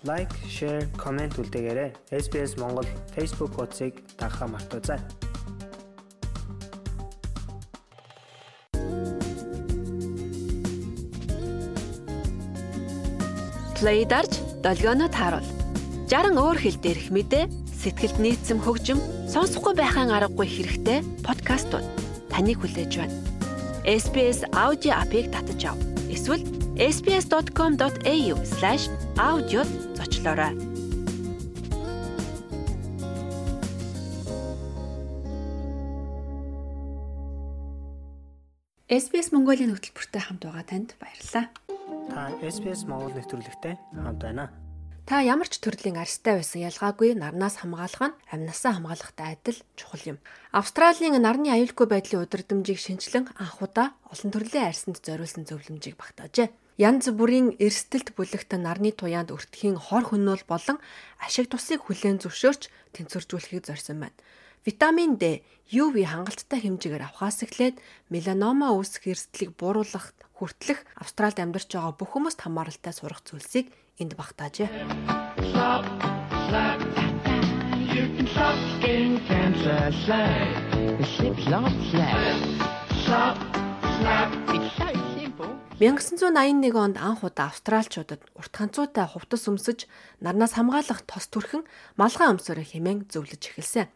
[0.04, 1.96] лайк, share, comment үлдээгээрэй.
[2.12, 2.84] SBS Монгол
[3.16, 5.00] Facebook хуудсыг дагахаа мартаоцай.
[13.80, 15.48] Play дарж долгионо тааруул.
[16.12, 19.00] 60 өөр хэл дээрх мэдээ, сэтгэлд нийцсэн хөгжим,
[19.34, 21.82] сонсохгүй байхын аргагүй хэрэгтэй подкастууд
[22.30, 23.18] таныг хүлээж байна.
[23.82, 25.78] SBS аудио апыг татаж ав.
[26.06, 26.46] Эсвэл
[26.78, 29.66] sbs.com.au/audiод
[29.98, 30.54] зочлоорой.
[38.86, 41.50] SBS Mongolia хөтөлбөртэй хамт байгаа танд баярлалаа.
[42.06, 44.54] Та SBS Монгол нэвтрүүлэгтэй хамт байна.
[45.04, 50.18] Та ямар ч төрлийн арьстай байсан ялгаагүй нарнаас хамгаалах нь амнасаа хамгаалахтай адил чухал юм.
[50.48, 56.48] Австралийн нарны аюулгүй байдлын удирдамжийг шинчлэн анх удаа олон төрлийн арьсанд зориулсан зөвлөмжийг багтаажээ.
[56.80, 60.80] Янз бүрийн эрсдэлт бүлэгт нарны туяанд өртөхийн хор хөнөөл болон
[61.20, 64.16] ашиг тусыг хүлээн зөвшөөрч тэнцвэржүүлэхийг зорьсон байна.
[64.64, 67.76] Витамин D, UV хангалттай хэмжээгээр авахаас эхлээд
[68.08, 73.68] меланома үүсэх эрсдлийг бууруулах хүртэлх Австральд амьдарч байгаа бүх хүмүүст хамааралтай сурах зүйлсийг
[74.00, 74.68] энд багтаажээ.
[85.80, 89.86] Мянган 981 онд анх удаа австралчуудад урт ганцуутай хувцас өмсөж
[90.22, 91.66] нарнаас хамгаалах тос төрхөн
[91.98, 93.90] малгай өмсөөрө хэмээн зөвлөж эхэлсэн.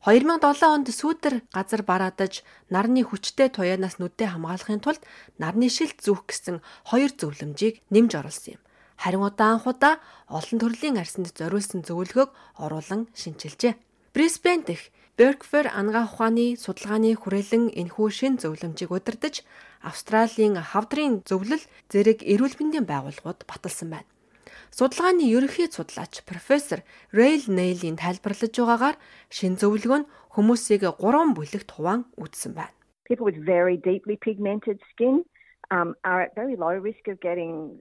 [0.00, 2.40] 2007 онд сүүдэр газар бараадаж
[2.72, 5.04] нарны хүчтэй туяанаас нүдээ хамгаалахын тулд
[5.36, 8.62] нарны шилт зүүх гэсэн хоёр зөвлөмжийг нэмж оруулсан юм.
[9.00, 9.96] Харин удаан худаа
[10.28, 12.30] олон төрлийн арсанд зориулсан зөвлөгөөг
[12.60, 13.74] оруулан шинчилжээ.
[14.12, 19.44] Брисбен дэх Berkfer ангаа ухааны судалгааны хүрээлэн энэхүү шин зөвлөмжийг удирдах
[19.80, 24.08] Австралийн хавдрын зөвлөл зэрэг эрүүл мэндийн байгууллагууд баталсан байна.
[24.72, 26.80] Судалгааны ерөнхий судлаач профессор
[27.12, 28.96] Rail Nail-ийн тайлбарлаж байгаагаар
[29.28, 32.76] шин зөвлөгөө нь хүмүүсийг гурван бүлэгт хуваан үзсэн байна.
[33.08, 35.24] People with very deeply pigmented skin
[35.74, 37.80] um, are at very low risk of getting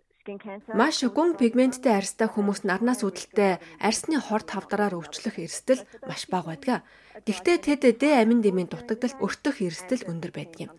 [0.75, 6.83] Маш гүн пигменттэй арьстай хүмүүс нарнаас үүдэлтэй арьсны хор тавдраар өвчлөх эрсдэл маш бага байдаг.
[7.23, 10.71] Гэхдээ тэд Д амин дэмийн дутагдалт өртөх эрсдэл өндөр байдаг юм.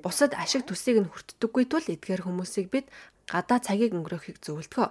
[0.00, 2.88] Бусад ашиг төсийг нь хүртдэггүй тул эдгээр хүмүүсийг бид
[3.28, 4.88] гадаа цагийг өнгөрөөхийг зөвлөдгөө.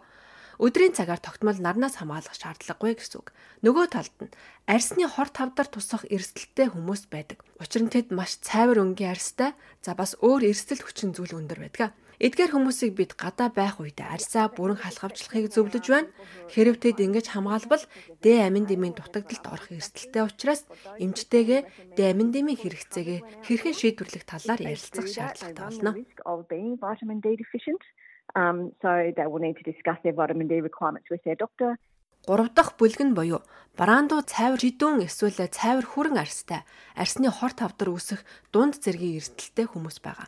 [0.61, 3.35] Өдрийн цагаар тогтмол нарнаас хамгаалах шаардлагагүй гэсэн үг.
[3.65, 4.31] Нөгөө талд нь
[4.69, 7.43] арьсны хор тавдар тусах эрсдэлтэй хүмүүс байдаг.
[7.59, 9.51] Учир нь тэд маш цайвар өнгийн арьстай,
[9.83, 11.91] за бас өөр эрсдэл хүчин зүйл өндөр байдаг.
[12.19, 16.09] Эдгээр хүмүүсийг бид гадаа байх үедээ арьсаа бүрэн халахвчлахыг зөвлөж байна.
[16.47, 17.83] Хэрв тэд ингэж хамгаалбал
[18.23, 20.63] Д амин дэмийн дутагдалт орох эрсдэлтэй учраас
[20.95, 21.61] эмчтэйгээ
[21.95, 25.91] Д амин дэмийн хэрэгцээгээ хэрхэн шийдвэрлэх талаар ярилцах шаардлагатай болно.
[28.33, 31.77] Um, so they will need to discuss their vitamin D requirements with their doctor.
[32.25, 33.45] Гурав дахь бүлэг нь буюу
[33.77, 36.65] бараандуу цайвар жидүүн эсвэл цайвар хүрэн арьстай
[36.97, 40.27] арьсны хор тавдар үүсэх дунд зэргийн эрсдэлтэй хүмүүс байгаа.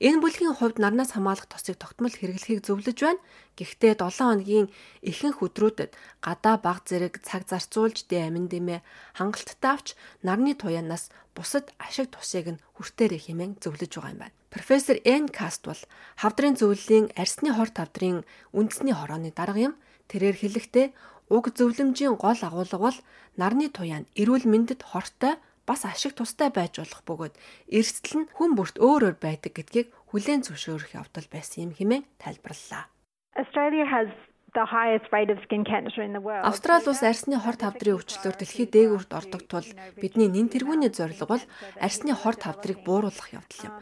[0.00, 3.22] Энэ бүлгийн хувьд нарнаас хамгаалах тосыг тогтмол хэрэглэхийг зөвлөж байна.
[3.58, 4.66] Гэхдээ 7 хоногийн
[5.04, 5.92] ихэнх өдрүүдэд
[6.24, 8.80] гадаа баг зэрэг цаг зарцуулж дэ амин дэмэ
[9.18, 9.88] хангалттай авч
[10.26, 14.36] нарны туяанаас бусад ашиг тусыг нь хүртээрэй хэмээн зөвлөж байгаа юм байна.
[14.50, 15.80] Профессор Н Каст бол
[16.18, 19.74] хавдрын зөвлөлийн арьсны хор тавдрын үндэсний хорооны дарга юм.
[20.10, 20.86] Тэрээр хэлэхдээ
[21.30, 22.98] уг зөвлөмжийн гол агуулга бол
[23.38, 25.38] нарны туяанд эрүүл мэндэд хортой
[25.70, 27.34] бас ашиг тустай байж болох бөгөөд
[27.78, 32.90] эрсдэл нь хүн бүрт өөр өөр байдаг гэдгийг хүлээн зөвшөөрөх явдал байсан юм хэмээн тайлбарллаа.
[33.38, 34.10] Australia has
[34.58, 36.42] the highest rate of skin cancer in the world.
[36.42, 39.68] Австрали улс арсны хор тавдрын өвчлөөр дэлхийд дээгүүрт ордог тул
[40.02, 41.44] бидний нэн тэргүүний зорилго бол
[41.78, 43.74] арсны хор тавдрыг бууруулах явдал юм.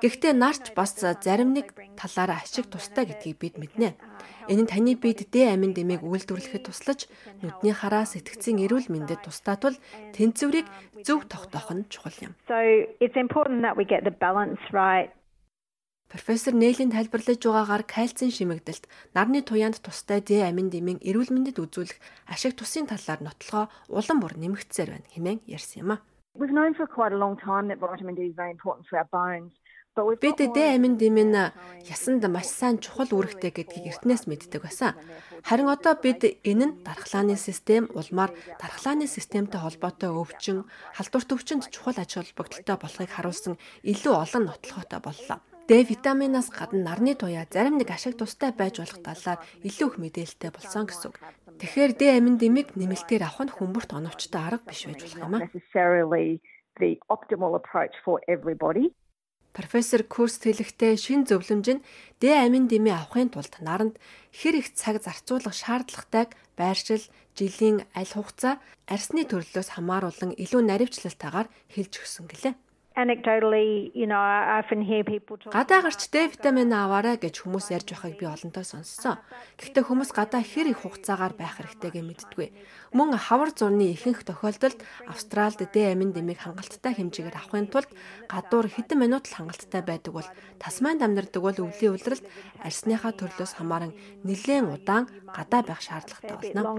[0.00, 3.92] Гэхдээ нарч бас зарим нэг талаараа ашиг тустай гэдгийг бид мэднэ.
[4.48, 7.04] Энэ нь таны бид Д амин дэмийг үйлдвэрлэхэд туслаж
[7.44, 9.76] нүдний хараа сэтгцийн эрүүл мэндэд тустай тул
[10.16, 10.64] тэнцвэрийг
[11.04, 12.32] зөв тогтоох нь чухал юм.
[12.48, 12.56] So
[12.96, 15.12] it's important that we get the balance right
[16.10, 22.00] Профессор Нээлийн тайлбарлаж байгаагаар кальцийн шимэгдэлт нарны туяанд тустай Д амин дэмийн эрүүл мэндэд үзүүлэх
[22.26, 26.02] ашиг тусын талаар нотлохоо улам бүр нэмэгдсээр байна хэмээн ярьсан юм а.
[26.34, 29.06] We've known for quite a long time that vitamin D is very important for our
[29.14, 29.52] bones.
[29.98, 31.50] Бид Д амин дэмэн
[31.82, 34.94] ясанд маш сайн чухал үүрэгтэй гэдгийг эртнээс мэддэг байсан.
[35.42, 38.30] Харин одоо бид энэ нь дархлааны систем улмаар
[38.62, 45.42] дархлааны системтэй холбоотой өвчин, халдварт өвчөнд чухал аж холбогдолтой болохыг харуулсан илүү олон нотлохотой боллоо.
[45.66, 50.50] Д витаминаас гадна нарны туяа зарим нэг ашиг тустай байж болох талаар илүү их мэдээлэлтэй
[50.54, 51.18] болсон гэсэн үг.
[51.58, 55.50] Тэгэхээр Д амин дэмийг нэмэлтээр авах нь хүмүүрт оновчтой арга биш байж болох юм аа.
[59.52, 61.84] Профессор Курс хэлэхдээ шин зөвлөмж нь
[62.22, 63.98] Д амин дэмий авахын тулд наранд
[64.30, 67.02] хэр их цаг зарцуулах шаардлагатайг байршил,
[67.34, 72.54] жилийн аль хугацаа, арсны төрлөөс хамааруулан илүү наривчлалтайгаар хэлж өгсөн гэлээ
[73.02, 77.72] anecdotally you know I often hear people talk Гадаа гарч Д витамин аваарай гэж хүмүүс
[77.72, 79.16] ярьж байхыг би олонтоо сонссон.
[79.56, 82.48] Гэхдээ хүмүүс гадаа хэр их хугацаагаар байх хэрэгтэйгээ мэддэггүй.
[82.92, 84.78] Мөн хавар зурны ихэнх тохиолдолд
[85.08, 87.90] Австралид Д амин дэмийг хангалттай хэмжээгээр авахын тулд
[88.28, 90.28] гадуур хэдэн минут л хангалттай байдаг бол
[90.60, 92.24] Тасманд амьдардаг бол өвлийн улиралд
[92.60, 96.76] арсныхаа төрлөөс хамааран нэлээд удаан гадаа байх шаардлагатай болно.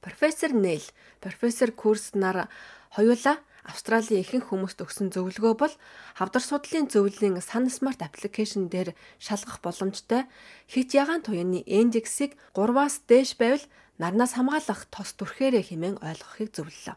[0.00, 0.82] Профессор Нейл,
[1.20, 2.48] профессор Курс нар
[2.94, 5.74] хоёулаа Австралийн ихэнх хүмүүст өгсөн зөвлөгөө бол
[6.14, 10.30] хавдар судлалын зөвлөлийн Sun Smart application дээр шалгах боломжтой
[10.70, 13.64] хит ягаан туяаны индексийг 3-аас дээш байвал
[13.98, 16.96] нарнаас хамгаалах тос түрхээрээ хэмээн ойлгохыг зөвлөлөө.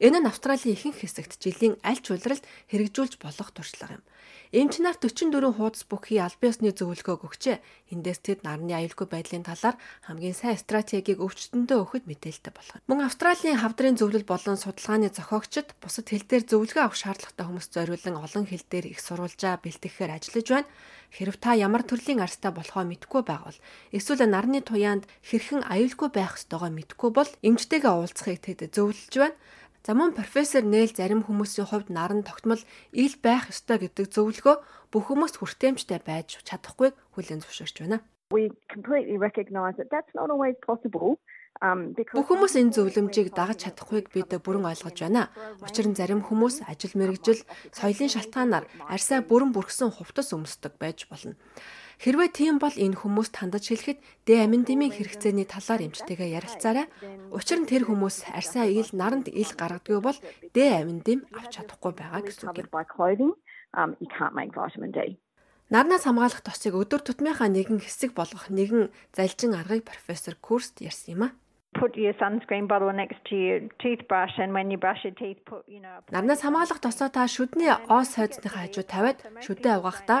[0.00, 4.04] Энэ нь Австралийн ихэнх хэсэгт жилийн аль ч улиралд хэрэгжүүлж болох туршлага юм.
[4.52, 7.60] Эмч нар 44 хуудас бүхий аль биесны зөвлөгөөг өгчээ.
[7.92, 9.76] Эндээс тэд нарны аюулгүй байдлын талаар
[10.08, 12.80] хамгийн сайн стратегийг өвчтөндөө өгөхөд мэдээлэлтэй болох.
[12.88, 18.16] Мөн Австралийн хавдрын зөвлөл болон судалгааны зохиогчид бусад хэл дээр зөвлөгөө авах шаардлагатай хүмүүст зориулан
[18.24, 20.70] олон хэл дээр их сурвалжаа бэлтгэхээр ажиллаж байна.
[21.08, 23.56] Хэрв та ямар төрлийн арстай болохоо мэдэхгүй байгавал
[23.96, 29.36] эсвэл нарны туяанд хэрхэн аюулгүй байх ёстойгоо мэдэхгүй бол эмчтэйгээ уулзахыг тэд зөвлөж байна.
[29.88, 32.60] За мөн профессор Нэйл зарим хүмүүсийн хувьд наран тогтмол
[32.92, 34.56] ил байх ёстой гэдэг зөвлөгөө
[34.92, 38.04] бүх хүмүүст хүртээмжтэй байж чадахгүйг хүлээн зөвшөөрч байна.
[38.28, 41.16] We completely recognize that that's not always possible.
[42.12, 45.32] Бүх хүмүүс энэ зөвлөмжийг дагаж чадахгүйг бид бүрэн ойлгож байна.
[45.64, 47.40] Учир нь зарим хүмүүс ажил мэргэжил,
[47.72, 51.32] соёлын шалтгаанаар арьсаа бүрэн бүрхсэн хувцас өмсдөг байж болно.
[51.98, 56.86] Хэрвээ тийм бол энэ хүмүүст хандаж хэлэхэд Д амин дэмийн хэрэгцээний талаар эмчтэйгээ ярилцаарай.
[57.34, 60.18] Учир нь тэр хүмүүс арьсаа ил наранд ил гаргадгүй бол
[60.54, 63.34] Д амин дэм авч чадахгүй байгаа гэсэн үг юм.
[63.76, 65.18] Um, you can't make vitamin D.
[65.68, 71.22] Нарнаас хамгаалах тосыг өдөр тутмынхаа нэгэн хэсэг болгох нэгэн залжин аргыг профессор Курст ярьсан юм
[71.28, 71.36] а
[71.80, 75.62] put your sunscreen bottle next to your toothbrush and when you brush your teeth put
[75.66, 80.20] you know Нарнаас хамгаалах тосоо та шүдний оос хойдсныхаа хажуу тавиад шүдээ угаахдаа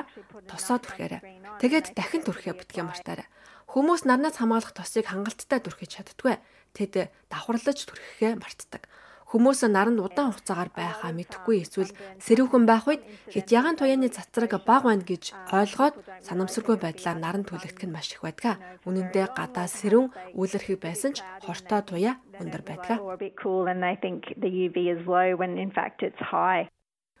[0.50, 1.20] тосоо түрхээрэй.
[1.62, 3.26] Тэгээд дахин түрхээ бүтгий мартаарай.
[3.68, 6.38] Хүмүүс нарнаас хамгаалах тосыг хангалттай түрхэж чаддгүй.
[6.76, 8.86] Тэд давхарлаж түрхэхээ мартдаг.
[9.28, 14.88] Хүмүүс наранд удаан хугацаагаар байхаа мэдэхгүй эсвэл сэрүүхэн байх үед хэд ягаан туяаны цацраг баг
[14.88, 18.56] байна гэж ойлгоод санамсаргүй байдлаар наранд түлэгдэх нь маш их байдаг.
[18.88, 23.04] Үнэн дээр гадаа сэрүүн үйлэрхий байсан ч хортой туяа өндөр байдаг.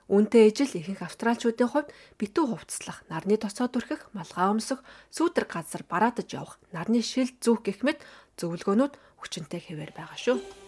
[0.08, 4.80] Үнтэй ижил ихэнх австралчуудын хувьд битүү хувцслах, нарны тосоо дүрхэх, малгай өмсөх,
[5.12, 8.00] сүүдэр газар бараадаж явах, нарны шил зүүх гэх мэт
[8.40, 10.67] зөвлөгөөнүүд хүчинтэй хэвээр байгаа шүү.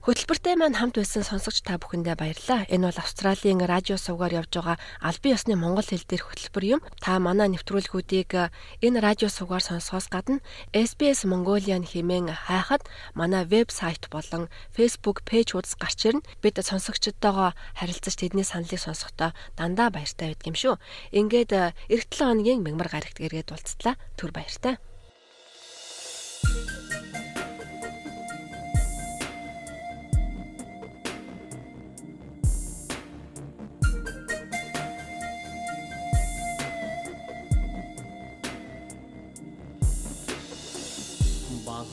[0.00, 2.64] Хөтөлбөртэй маань хамт байсан сонсогч та бүхэндээ баярлалаа.
[2.72, 6.80] Энэ бол Австралийн радио сувгаар явж байгаа албан ёсны монгол хэл дээрх хөтөлбөр юм.
[7.04, 8.48] Та манай нэвтрүүлгүүдийг э,
[8.80, 10.40] энэ радио сувгаар сонсохоос гадна
[10.72, 16.24] SBS Mongolian хэмээн хайхад манай вебсайт болон Facebook пэйж хуудас гарч ирнэ.
[16.40, 20.74] Бид сонсогчдтойгоо харилцаж тэдний саналыг сонсохдоо дандаа баяртай байдаг юм шүү.
[21.12, 24.00] Ингээд эх 7 хоногийн мягмар гарагт эргээд уулзтлаа.
[24.16, 24.80] Түр баяртай.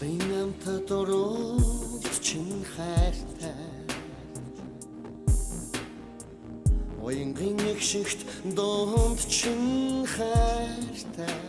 [0.08, 0.54] Алын
[0.88, 3.52] дөрөвт чин хайртай.
[7.04, 8.24] Оянгийн нэг шигт
[8.56, 11.44] доонд чин хайртай.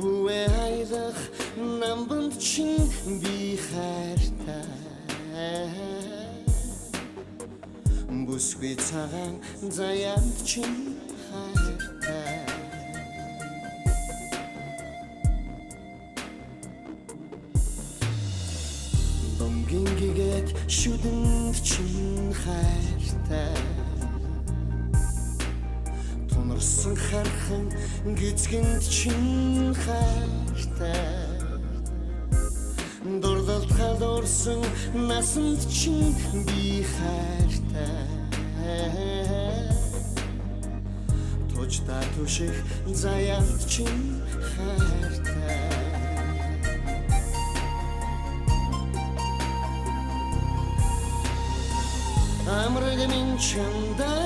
[0.00, 1.20] Бүэ хайрах
[1.54, 2.74] намбанд чин
[3.22, 4.66] би хайртай.
[8.26, 9.38] Бүсгүй цагаан
[9.70, 10.98] заяанд чин
[20.80, 23.56] гингээд шүдэнд чин хайртай.
[26.30, 27.66] Тунарсан хархан
[28.18, 31.26] гизгэнд чин хайртай.
[33.22, 34.62] Дурдалт халуурсан
[34.94, 36.14] насанд чин
[36.46, 38.06] би хайртай.
[41.52, 42.56] Тожда түших
[42.86, 44.22] заяат чин
[44.52, 45.19] хайртай
[53.40, 54.16] амраг минь чамда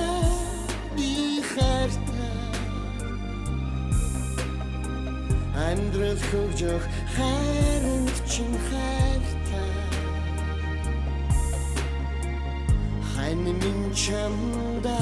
[0.95, 2.51] би хайртай.
[5.55, 6.83] Амьдрал хөгжих
[7.15, 9.71] хайранд чин хайртай.
[13.15, 14.99] Хайн минь чамда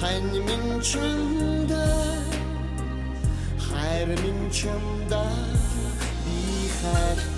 [0.00, 1.84] хайн минь чамда
[3.58, 5.24] хайр минь чамда
[6.24, 7.31] би хайртай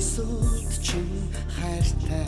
[0.00, 1.08] Дэвжих баясуулт чин
[1.56, 2.26] хайртай.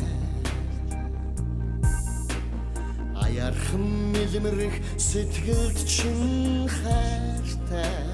[3.16, 8.04] Аярхан мэлмэрэх сэтгэлд чин хайртай.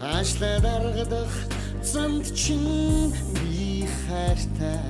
[0.00, 1.32] Ашла даргадах
[1.82, 4.80] замд чин би хайртай.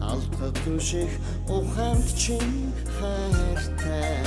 [0.00, 1.12] Алтад түших
[1.48, 4.25] ухаанд чин хайртай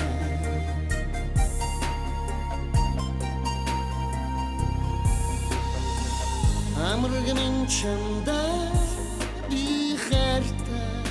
[7.79, 8.41] чамда
[9.49, 11.03] би хайртай.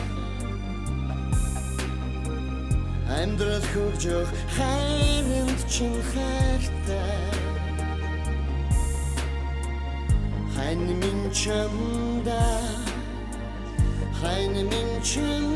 [3.21, 7.25] Амьдрал хөгжих хайранд чин хайртай.
[10.55, 12.43] Хань минь чамда
[14.21, 15.48] хайн минь чимдээ